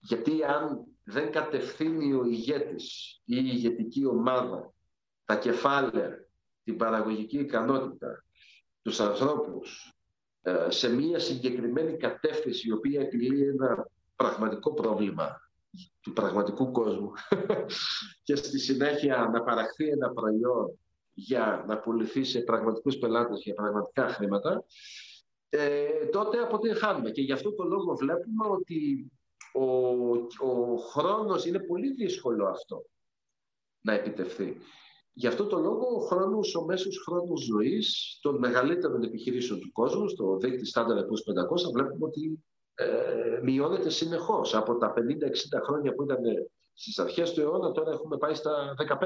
[0.00, 4.72] Γιατί αν δεν κατευθύνει ο ηγέτης ή η ηγετική ομάδα
[5.24, 6.28] τα κεφάλαια,
[6.64, 8.24] την παραγωγική ικανότητα,
[8.82, 9.92] τους ανθρώπους
[10.42, 15.40] ε, σε μία συγκεκριμένη κατεύθυνση η οποία επιλύει ένα πραγματικό πρόβλημα
[16.00, 17.12] του πραγματικού κόσμου
[18.24, 20.78] και στη συνέχεια να παραχθεί ένα προϊόν
[21.14, 24.64] για να πουληθεί σε πραγματικούς πελάτες για πραγματικά χρήματα,
[25.48, 27.10] ε, τότε αποτυγχάνουμε.
[27.10, 29.10] Και γι' αυτό το λόγο βλέπουμε ότι
[29.54, 29.64] ο,
[30.48, 32.84] ο χρόνος είναι πολύ δύσκολο αυτό
[33.80, 34.56] να επιτευχθεί.
[35.12, 40.08] Γι' αυτό το λόγο ο χρόνος, ο μέσος χρόνος ζωής των μεγαλύτερων επιχειρήσεων του κόσμου,
[40.08, 41.24] στο δίκτυο Standard Poor's
[41.68, 44.54] 500, βλέπουμε ότι ε, μειώνεται συνεχώς.
[44.54, 45.00] Από τα 50-60
[45.64, 46.18] χρόνια που ήταν
[46.74, 48.96] στις αρχές του αιώνα, τώρα έχουμε πάει στα 15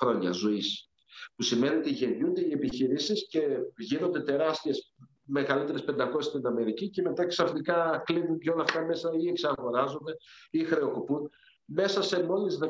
[0.00, 0.90] χρόνια ζωής.
[1.36, 5.78] Που σημαίνει ότι γεννιούνται οι επιχειρήσεις και γίνονται τεράστιες μεγαλύτερε
[6.12, 10.16] 500 στην Αμερική και μετά ξαφνικά κλείνουν και όλα αυτά μέσα ή εξαγοράζονται
[10.50, 11.30] ή χρεοκοπούν
[11.64, 12.64] μέσα σε μόλις 15-20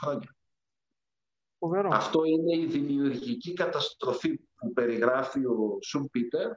[0.00, 0.34] χρόνια.
[1.90, 6.50] Αυτό είναι η δημιουργική καταστροφή που περιγράφει ο Σουμ Πίτερ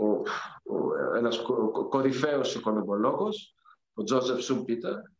[0.00, 0.06] ο,
[0.74, 1.42] ο, ένας
[1.88, 3.54] κορυφαίος οικονομολόγος,
[3.94, 5.12] ο Τζόζεφ Σούμπιτα,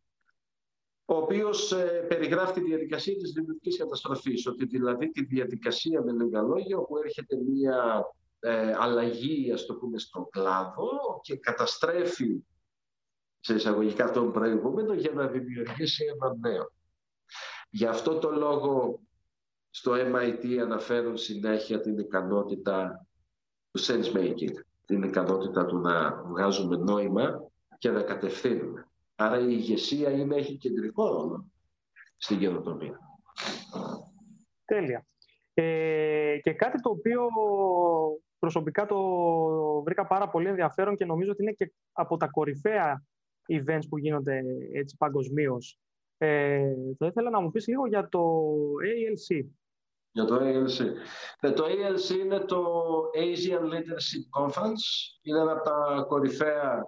[1.04, 6.42] ο οποίος ε, περιγράφει τη διαδικασία της δημιουργικής καταστροφής, ότι δηλαδή τη διαδικασία με λίγα
[6.42, 8.04] λόγια, όπου έρχεται μια
[8.40, 12.44] ε, αλλαγή, ας το πούμε, στον κλάδο και καταστρέφει
[13.40, 16.72] σε εισαγωγικά τον προηγούμενο για να δημιουργήσει ένα νέο.
[17.70, 19.00] Γι' αυτό το λόγο
[19.70, 23.06] στο MIT αναφέρουν συνέχεια την ικανότητα
[23.70, 24.52] του sense making,
[24.86, 28.88] την ικανότητα του να βγάζουμε νόημα και να κατευθύνουμε.
[29.14, 31.50] Άρα η ηγεσία είναι, έχει κεντρικό ρόλο
[32.16, 32.98] στην καινοτομία.
[34.64, 35.06] Τέλεια.
[35.54, 37.28] Ε, και κάτι το οποίο
[38.40, 38.98] προσωπικά το
[39.82, 43.04] βρήκα πάρα πολύ ενδιαφέρον και νομίζω ότι είναι και από τα κορυφαία
[43.48, 45.78] events που γίνονται έτσι παγκοσμίως.
[46.18, 48.42] Ε, θα ήθελα να μου πεις λίγο για το
[48.84, 49.48] ALC.
[50.12, 50.84] Για το ALC.
[51.40, 52.64] Ε, το ALC είναι το
[53.14, 54.84] Asian Leadership Conference.
[55.22, 56.84] Είναι ένα από τα κορυφαία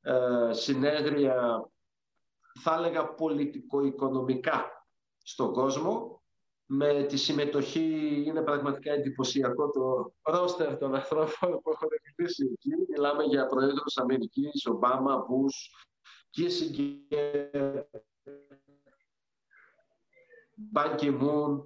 [0.00, 1.68] ε, συνέδρια,
[2.62, 4.86] θα έλεγα πολιτικο-οικονομικά
[5.22, 6.17] στον κόσμο.
[6.70, 12.70] Με τη συμμετοχή είναι πραγματικά εντυπωσιακό το ρόστερ των ανθρώπων που έχουν μιλήσει εκεί.
[12.88, 15.70] Μιλάμε για Προέδρους Αμερικής, Ομπάμα, Μπούς,
[16.30, 17.84] Κίσιγκερ,
[20.54, 21.64] Μπάνκι Μουν,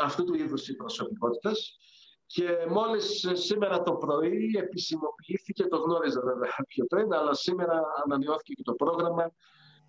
[0.00, 1.78] αυτού του είδους οι προσωπικότητες.
[2.26, 8.62] Και μόλις σήμερα το πρωί επισημοποιήθηκε, το γνώριζα βέβαια πιο πριν, αλλά σήμερα ανανεώθηκε και
[8.62, 9.32] το πρόγραμμα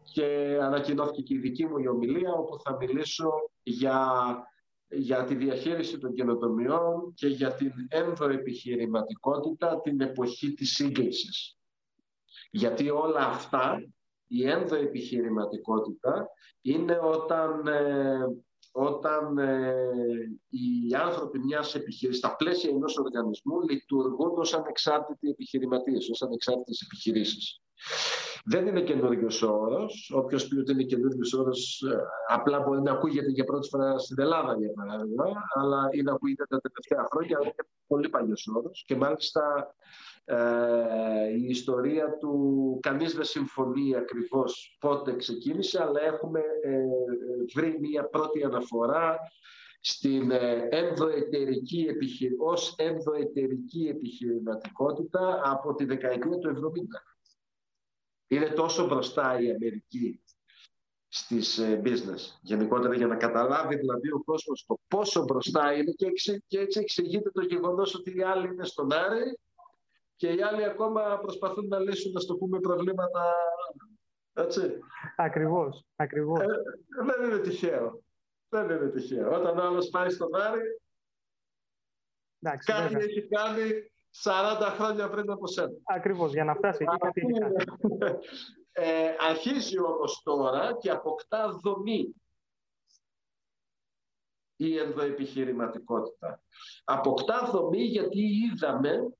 [0.03, 3.31] και ανακοινώθηκε και η δική μου η ομιλία, όπου θα μιλήσω
[3.63, 4.07] για,
[4.87, 11.57] για τη διαχείριση των καινοτομιών και για την ενδοεπιχειρηματικότητα την εποχή της σύγκλησης.
[12.51, 13.91] Γιατί όλα αυτά,
[14.27, 16.27] η ενδοεπιχειρηματικότητα,
[16.61, 18.25] είναι όταν ε,
[18.71, 19.73] όταν ε,
[20.49, 27.61] οι άνθρωποι μιας επιχείρησης, στα πλαίσια ενός οργανισμού, λειτουργούν ως ανεξάρτητοι επιχειρηματίες, ως ανεξάρτητες επιχειρήσεις.
[28.45, 30.11] Δεν είναι καινούριο όρος.
[30.15, 34.19] Όποιος πει ότι είναι καινούριο όρος, ε, απλά μπορεί να ακούγεται για πρώτη φορά στην
[34.19, 37.53] Ελλάδα, για παράδειγμα, αλλά είναι ακούγεται τα τελευταία χρόνια, είναι
[37.87, 38.83] πολύ παλιός όρος.
[38.87, 39.73] Και μάλιστα
[40.25, 46.81] ε, η ιστορία του κανείς δεν συμφωνεί ακριβώς πότε ξεκίνησε, αλλά έχουμε ε,
[47.55, 49.17] βρει μια πρώτη αναφορά
[49.81, 52.35] στην ε, ενδοετερική επιχειρη...
[52.39, 57.10] ως ενδοετερική επιχειρηματικότητα από τη δεκαετία του 70.
[58.31, 60.23] Είναι τόσο μπροστά η Αμερική
[61.07, 66.79] στις business γενικότερα για να καταλάβει δηλαδή ο κόσμος το πόσο μπροστά είναι και, έτσι
[66.79, 69.39] εξηγείται το γεγονός ότι οι άλλοι είναι στον Άρη
[70.15, 73.33] και οι άλλοι ακόμα προσπαθούν να λύσουν, να το πούμε, προβλήματα.
[74.33, 74.79] Έτσι.
[75.15, 76.39] Ακριβώς, ακριβώς.
[76.39, 76.45] Ε,
[77.05, 78.03] δεν είναι τυχαίο.
[78.49, 79.35] Δεν είναι τυχαίο.
[79.35, 80.81] Όταν ο άλλος πάει στον Άρη,
[82.43, 83.90] Εντάξει, κάτι έχει κάνει
[84.23, 85.71] 40 χρόνια πριν από σένα.
[85.83, 87.55] Ακριβώς, για να φτάσει εκεί κάτι έχει κάνει.
[88.73, 92.15] Ε, αρχίζει όμως τώρα και αποκτά δομή
[94.55, 96.43] η ενδοεπιχειρηματικότητα.
[96.83, 99.13] Αποκτά δομή γιατί είδαμε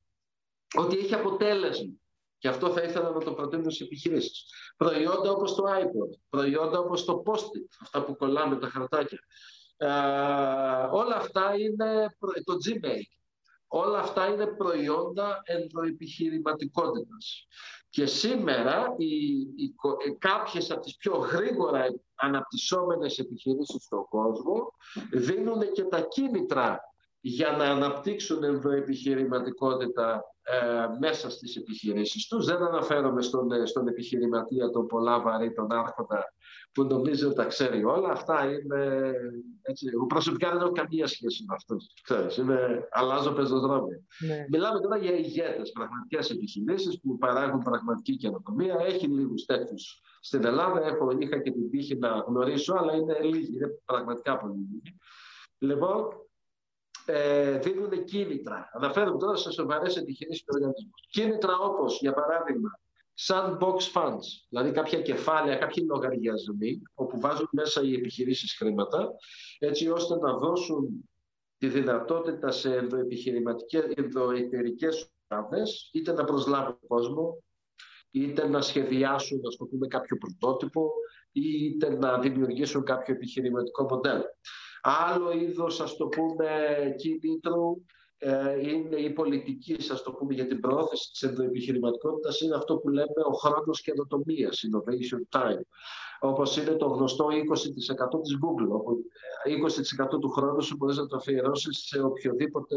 [0.78, 1.94] ότι έχει αποτέλεσμα.
[2.38, 4.46] Και αυτό θα ήθελα να το προτείνω σε επιχειρήσεις.
[4.78, 9.20] Προϊόντα όπως το iPod, προϊόντα όπως το Post-it, αυτά που κολλάμε τα χαρτάκια.
[9.78, 9.88] Ε,
[10.92, 13.21] όλα αυτά είναι το Gmail.
[13.74, 17.48] Όλα αυτά είναι προϊόντα ενδοεπιχειρηματικότητας.
[17.90, 19.76] Και σήμερα οι, οι,
[20.20, 24.74] κάποιες από τις πιο γρήγορα αναπτυσσόμενες επιχειρήσεις στον κόσμο
[25.12, 26.91] δίνουν και τα κίνητρα
[27.22, 32.46] για να αναπτύξουν ενδοεπιχειρηματικότητα ε, μέσα στις επιχειρήσεις τους.
[32.46, 36.34] Δεν αναφέρομαι στον, ε, στον επιχειρηματία, τον πολλά βαρύ, τον άρχοντα
[36.72, 38.10] που νομίζει ότι τα ξέρει όλα.
[38.10, 39.12] Αυτά είναι...
[39.62, 41.94] Έτσι, εγώ προσωπικά δεν έχω καμία σχέση με αυτούς.
[42.04, 44.00] Ξέρεις, είναι, αλλάζω πεζοδρόμια.
[44.28, 44.46] Ναι.
[44.50, 48.78] Μιλάμε τώρα για ηγέτες, πραγματικές επιχειρήσεις που παράγουν πραγματική καινοτομία.
[48.80, 50.86] Έχει λίγους τέτοιους στην Ελλάδα.
[50.86, 54.98] Έχω, είχα και την τύχη να γνωρίσω, αλλά είναι λίγοι, είναι πραγματικά πολύ λίγοι.
[55.58, 56.08] Λοιπόν,
[57.06, 58.70] ε, δίνουν κίνητρα.
[58.74, 61.08] Αναφέρομαι τώρα σε σοβαρές επιχειρήσει του οργανισμούς.
[61.10, 62.70] Κίνητρα όπως, για παράδειγμα,
[63.28, 69.10] sandbox funds, δηλαδή κάποια κεφάλαια, κάποιοι λογαριασμοί, όπου βάζουν μέσα οι επιχειρήσεις χρήματα,
[69.60, 71.10] έτσι ώστε να δώσουν
[71.58, 72.88] τη δυνατότητα σε
[73.96, 74.88] ενδοεταιρικέ
[75.28, 77.44] ομάδες είτε να προσλάβουν κόσμο,
[78.12, 80.92] είτε να σχεδιάσουν, ας το πούμε, κάποιο πρωτότυπο,
[81.32, 84.26] είτε να δημιουργήσουν κάποιο επιχειρηματικό μοντέλο.
[84.82, 86.50] Άλλο είδος, ας το πούμε,
[86.98, 87.84] κινήτρου
[88.18, 92.90] ε, είναι η πολιτική, ας το πούμε, για την προώθηση της ενδοεπιχειρηματικότητας είναι αυτό που
[92.90, 95.62] λέμε ο χρόνος καινοτομίας, innovation time.
[96.20, 98.98] Όπως είναι το γνωστό 20% της Google, όπου
[99.46, 102.76] 20% του χρόνου σου μπορείς να το αφιερώσεις σε οποιοδήποτε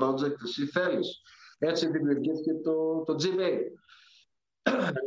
[0.00, 1.20] project εσύ θέλεις.
[1.58, 3.60] Έτσι δημιουργήθηκε το, το Gmail.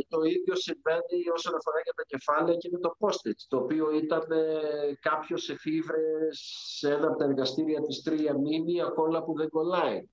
[0.09, 4.31] Το ίδιο συμβαίνει όσον αφορά για τα κεφάλαια και με το postage, το οποίο ήταν
[4.31, 4.47] ε,
[4.99, 6.01] κάποιος εφήβρε
[6.31, 10.07] σε ένα από τα εργαστήρια της Τρία Μήνυ κόλλα που δεν κολλάει.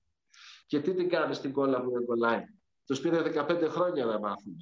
[0.65, 2.43] Και τι την κάνεις στην κόλλα που δεν κολλάει;
[2.85, 4.55] Τους πήρε 15 χρόνια να μάθουν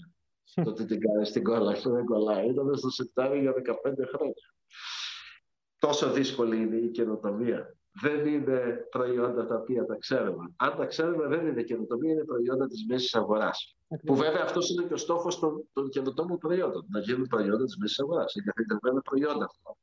[0.63, 2.49] το τι την κάνεις στην κόλλα που δεν κολλάει.
[2.49, 3.61] Ήταν στο σεπτάρι για 15
[4.15, 4.53] χρόνια.
[5.77, 10.53] Τόσο δύσκολη είναι η καινοτομία δεν είναι προϊόντα τα οποία τα ξέρουμε.
[10.55, 13.77] Αν τα ξέρουμε, δεν είναι καινοτομία, είναι προϊόντα της μέσης αγοράς.
[14.05, 16.85] Που βέβαια αυτός είναι και ο στόχος των, των καινοτόμων προϊόντων.
[16.89, 18.35] Να γίνουν προϊόντα της μέσης αγοράς.
[18.35, 19.77] Είναι καθημερινά προϊόντα αυτό.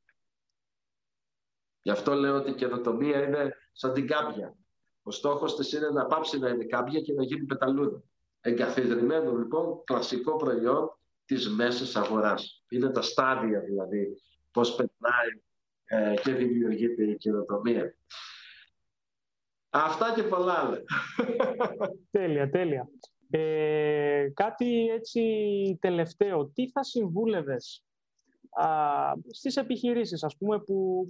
[1.81, 4.55] Γι' αυτό λέω ότι η καινοτομία είναι σαν την κάμπια.
[5.03, 8.01] Ο στόχος της είναι να πάψει να είναι κάμπια και να γίνει πεταλούδα.
[8.41, 12.63] Εγκαθιδρυμένο λοιπόν κλασικό προϊόν της μέσης αγοράς.
[12.69, 15.41] Είναι τα στάδια δηλαδή, πώς περνάει
[15.91, 17.95] ε, και δημιουργείται η καινοτομία.
[19.69, 20.81] Αυτά και πολλά άλλα.
[22.11, 22.89] Τέλεια, τέλεια.
[23.29, 25.21] Ε, κάτι έτσι
[25.81, 26.47] τελευταίο.
[26.47, 27.83] Τι θα συμβούλευες
[28.49, 28.65] α,
[29.29, 31.07] στις επιχειρήσεις, ας πούμε, που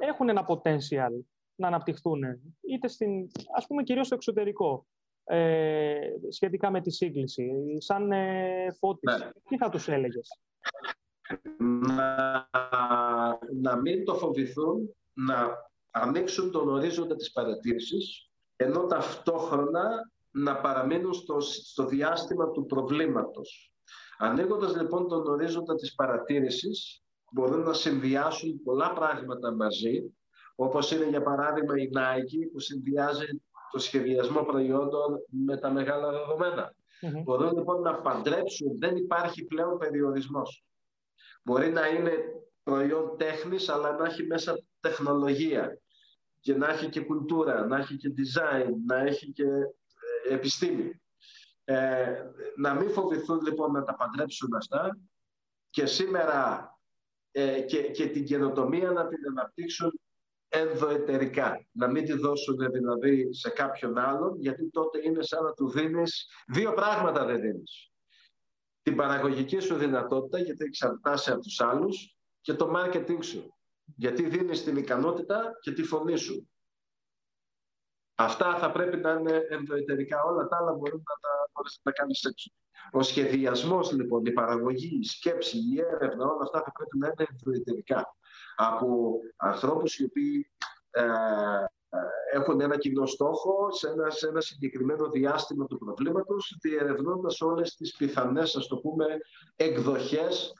[0.00, 1.24] έχουν ένα potential
[1.54, 2.22] να αναπτυχθούν,
[2.60, 4.86] είτε στην, ας πούμε, κυρίως στο εξωτερικό,
[5.24, 5.98] ε,
[6.28, 9.18] σχετικά με τη σύγκληση, σαν ε, φώτιση.
[9.18, 9.30] Ναι.
[9.48, 10.40] Τι θα τους έλεγες;
[11.58, 12.48] Να,
[13.62, 15.48] να μην το φοβηθούν, να
[15.90, 23.72] ανοίξουν τον ορίζοντα της παρατήρησης, ενώ ταυτόχρονα να παραμείνουν στο, στο διάστημα του προβλήματος.
[24.18, 30.16] Ανοίγοντας λοιπόν τον ορίζοντα της παρατήρησης, μπορούν να συνδυάσουν πολλά πράγματα μαζί,
[30.54, 33.26] όπως είναι για παράδειγμα η Nike που συνδυάζει
[33.72, 36.10] το σχεδιασμό προϊόντων με τα μεγάλα
[37.24, 40.64] Μπορούν λοιπόν να παντρέψουν, δεν υπάρχει πλέον περιορισμός.
[41.46, 42.12] Μπορεί να είναι
[42.62, 45.80] προϊόν τέχνης, αλλά να έχει μέσα τεχνολογία
[46.40, 49.44] και να έχει και κουλτούρα, να έχει και design, να έχει και
[50.28, 51.00] ε, επιστήμη.
[51.64, 52.22] Ε,
[52.56, 54.98] να μην φοβηθούν λοιπόν να τα παντρέψουν αυτά
[55.70, 56.70] και σήμερα
[57.30, 60.00] ε, και, και την καινοτομία να την αναπτύξουν
[60.48, 61.66] ενδοετερικά.
[61.72, 66.26] Να μην τη δώσουν δηλαδή σε κάποιον άλλον, γιατί τότε είναι σαν να του δίνεις
[66.46, 67.90] δύο πράγματα δεν δίνεις
[68.86, 73.54] την παραγωγική σου δυνατότητα, γιατί εξαρτάσαι από τους άλλους, και το marketing σου.
[73.96, 76.50] Γιατί δίνεις την ικανότητα και τη φωνή σου.
[78.14, 80.22] Αυτά θα πρέπει να είναι ενδοετερικά.
[80.22, 82.50] Όλα τα άλλα μπορούν να τα, μπορείς να τα κάνεις έξω.
[82.92, 87.26] Ο σχεδιασμός λοιπόν, η παραγωγή, η σκέψη, η έρευνα, όλα αυτά θα πρέπει να είναι
[87.30, 88.16] ενδοετερικά.
[88.56, 90.50] Από ανθρώπους οι οποίοι
[90.90, 91.04] ε,
[92.32, 97.96] έχουν ένα κοινό στόχο σε ένα, σε ένα συγκεκριμένο διάστημα του προβλήματος, διερευνώντας όλες τις
[97.96, 99.06] πιθανές, ας το πούμε,
[99.56, 100.52] εκδοχές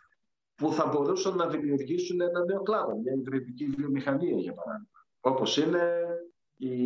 [0.54, 5.06] που θα μπορούσαν να δημιουργήσουν ένα νέο κλάδο, μια υβριδική βιομηχανία, για παράδειγμα.
[5.20, 6.04] Όπως είναι
[6.56, 6.76] η,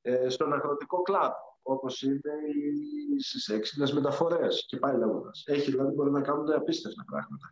[0.00, 5.42] ε, στον αγροτικό κλάδο, όπως είναι οι, στις έξυπνες μεταφορές και πάει λέγοντας.
[5.46, 7.50] Έχει δηλαδή μπορεί να κάνουν απίστευτα πράγματα.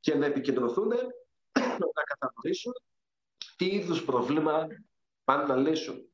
[0.00, 0.88] Και να επικεντρωθούν
[1.96, 2.72] να κατανοήσουν
[3.56, 4.66] τι είδους προβλήμα
[5.26, 6.10] πάνε να λύσουν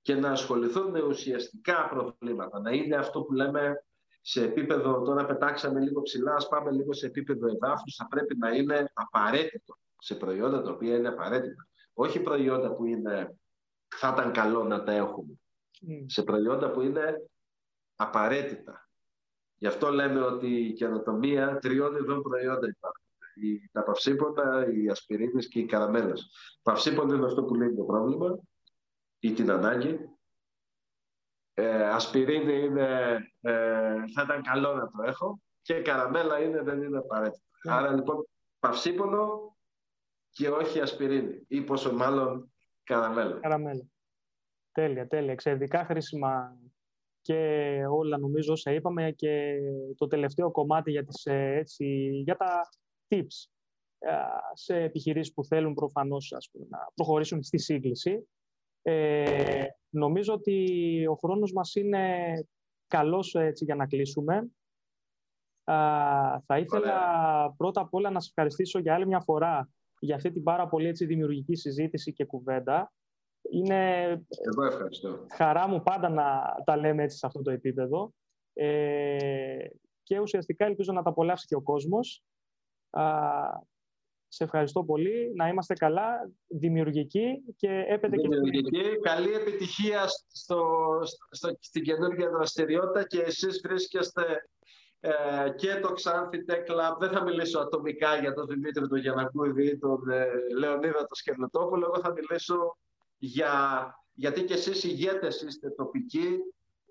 [0.00, 2.60] και να ασχοληθούν με ουσιαστικά προβλήματα.
[2.60, 3.84] Να είναι αυτό που λέμε
[4.20, 8.50] σε επίπεδο, τώρα πετάξαμε λίγο ψηλά, ας πάμε λίγο σε επίπεδο εδάφους, θα πρέπει να
[8.50, 11.68] είναι απαραίτητο σε προϊόντα τα οποία είναι απαραίτητα.
[11.92, 13.38] Όχι προϊόντα που είναι,
[13.88, 15.38] θα ήταν καλό να τα έχουμε.
[15.88, 16.04] Mm.
[16.06, 17.30] Σε προϊόντα που είναι
[17.96, 18.88] απαραίτητα.
[19.54, 22.66] Γι' αυτό λέμε ότι η καινοτομία τριών ειδών προϊόντα
[23.34, 26.30] υπάρχουν τα παυσίπονα, οι ασπιρίνες και οι καραμέλες.
[26.62, 28.38] Παυσίπονα είναι αυτό που λέει το πρόβλημα
[29.18, 29.98] ή την ανάγκη.
[31.54, 36.98] Ε, ασπιρίνη είναι, ε, θα ήταν καλό να το έχω και καραμέλα είναι, δεν είναι
[36.98, 37.44] απαραίτητο.
[37.64, 37.72] Ναι.
[37.72, 38.26] Άρα λοιπόν
[38.58, 39.56] παυσίπονο
[40.30, 42.52] και όχι ασπιρίνη ή πόσο μάλλον
[42.84, 43.38] καραμέλα.
[43.40, 43.84] Καραμέλα.
[44.72, 45.32] Τέλεια, τέλεια.
[45.32, 46.58] Εξαιρετικά χρήσιμα
[47.20, 47.36] και
[47.90, 49.58] όλα νομίζω όσα είπαμε και
[49.96, 51.84] το τελευταίο κομμάτι για, τις, ε, έτσι,
[52.24, 52.68] για τα
[53.10, 53.48] tips
[53.98, 54.12] ε,
[54.52, 58.28] σε επιχειρήσεις που θέλουν προφανώς ας πούμε, να προχωρήσουν στη σύγκληση.
[58.82, 62.34] Ε, νομίζω ότι ο χρόνος μας είναι
[62.86, 64.50] καλός έτσι, για να κλείσουμε.
[66.46, 69.68] θα ήθελα πρώτα απ' όλα να σας ευχαριστήσω για άλλη μια φορά
[70.00, 72.92] για αυτή την πάρα πολύ έτσι, δημιουργική συζήτηση και κουβέντα.
[73.50, 74.02] Είναι
[74.52, 75.26] Εγώ ευχαριστώ.
[75.34, 78.12] χαρά μου πάντα να τα λέμε έτσι σε αυτό το επίπεδο.
[78.52, 79.66] Ε,
[80.02, 82.24] και ουσιαστικά ελπίζω να τα απολαύσει και ο κόσμος
[84.32, 85.32] σε ευχαριστώ πολύ.
[85.34, 88.28] Να είμαστε καλά, δημιουργικοί και έπεται και...
[88.28, 88.98] Δημιουργικοί.
[89.02, 90.62] Καλή επιτυχία στο,
[91.30, 94.22] στο, στην καινούργια δραστηριότητα και εσείς βρίσκεστε
[95.00, 95.10] ε,
[95.56, 96.98] και το Xanthi Tech Lab.
[96.98, 100.26] Δεν θα μιλήσω ατομικά για τον Δημήτρη τον Γιανακούδη ή τον ε,
[100.58, 101.86] Λεωνίδα τον Σκερνοτόπουλο.
[101.86, 102.76] Εγώ θα μιλήσω
[103.18, 103.52] για...
[104.12, 106.38] γιατί και εσείς ηγέτες είστε τοπικοί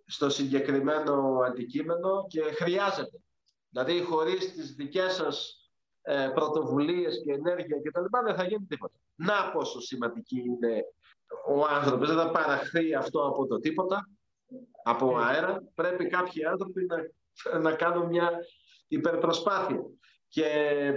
[0.06, 3.22] στο συγκεκριμένο αντικείμενο και χρειάζεται.
[3.70, 5.59] Δηλαδή, χωρίς τις δικές σας
[6.02, 8.06] ε, πρωτοβουλίες και ενέργεια κτλ.
[8.26, 8.96] δεν θα γίνει τίποτα.
[9.16, 10.84] Να πόσο σημαντική είναι
[11.48, 12.08] ο άνθρωπος.
[12.08, 14.10] Δεν θα παραχθεί αυτό από το τίποτα,
[14.84, 15.64] από αέρα.
[15.76, 18.32] Πρέπει κάποιοι άνθρωποι να, να κάνουν μια
[18.88, 19.84] υπερπροσπάθεια
[20.28, 20.46] και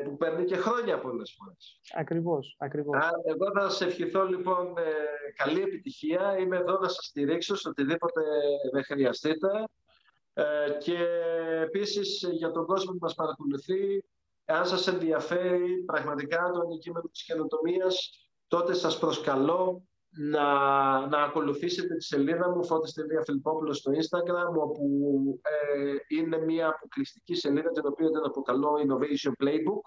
[0.05, 1.81] που παίρνει και χρόνια πολλές φορές.
[1.95, 2.97] Ακριβώς, ακριβώς.
[3.25, 4.83] εγώ θα σας ευχηθώ λοιπόν ε,
[5.37, 6.37] καλή επιτυχία.
[6.39, 8.23] Είμαι εδώ να σας στηρίξω σε οτιδήποτε
[8.73, 9.49] δεν χρειαστείτε.
[10.35, 10.45] Ε,
[10.79, 10.99] και
[11.63, 14.05] επίσης για τον κόσμο που μας παρακολουθεί,
[14.45, 18.11] αν σας ενδιαφέρει πραγματικά το αντικείμενο της καινοτομίας,
[18.47, 19.82] τότε σας προσκαλώ
[20.14, 20.47] να,
[21.07, 24.84] να ακολουθήσετε τη σελίδα μου Φώτης Φιλιππόπουλος στο Instagram όπου
[25.43, 29.82] ε, είναι μια αποκλειστική σελίδα την οποία την αποκαλώ Innovation Playbook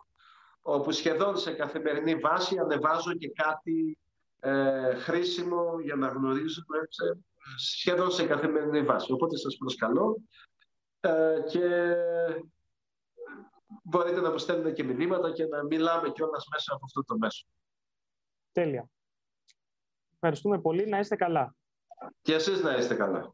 [0.61, 3.97] όπου σχεδόν σε καθημερινή βάση ανεβάζω και κάτι
[4.39, 6.77] ε, χρήσιμο για να γνωρίζουμε
[7.57, 9.11] σχεδόν σε καθημερινή βάση.
[9.11, 10.17] Οπότε σας προσκαλώ
[10.99, 11.95] ε, και
[13.83, 17.45] μπορείτε να μου στέλνετε και μηνύματα και να μιλάμε κιόλας μέσα από αυτό το μέσο.
[18.51, 18.89] Τέλεια.
[20.13, 20.85] Ευχαριστούμε πολύ.
[20.85, 21.55] Να είστε καλά.
[22.21, 23.33] Και εσείς να είστε καλά.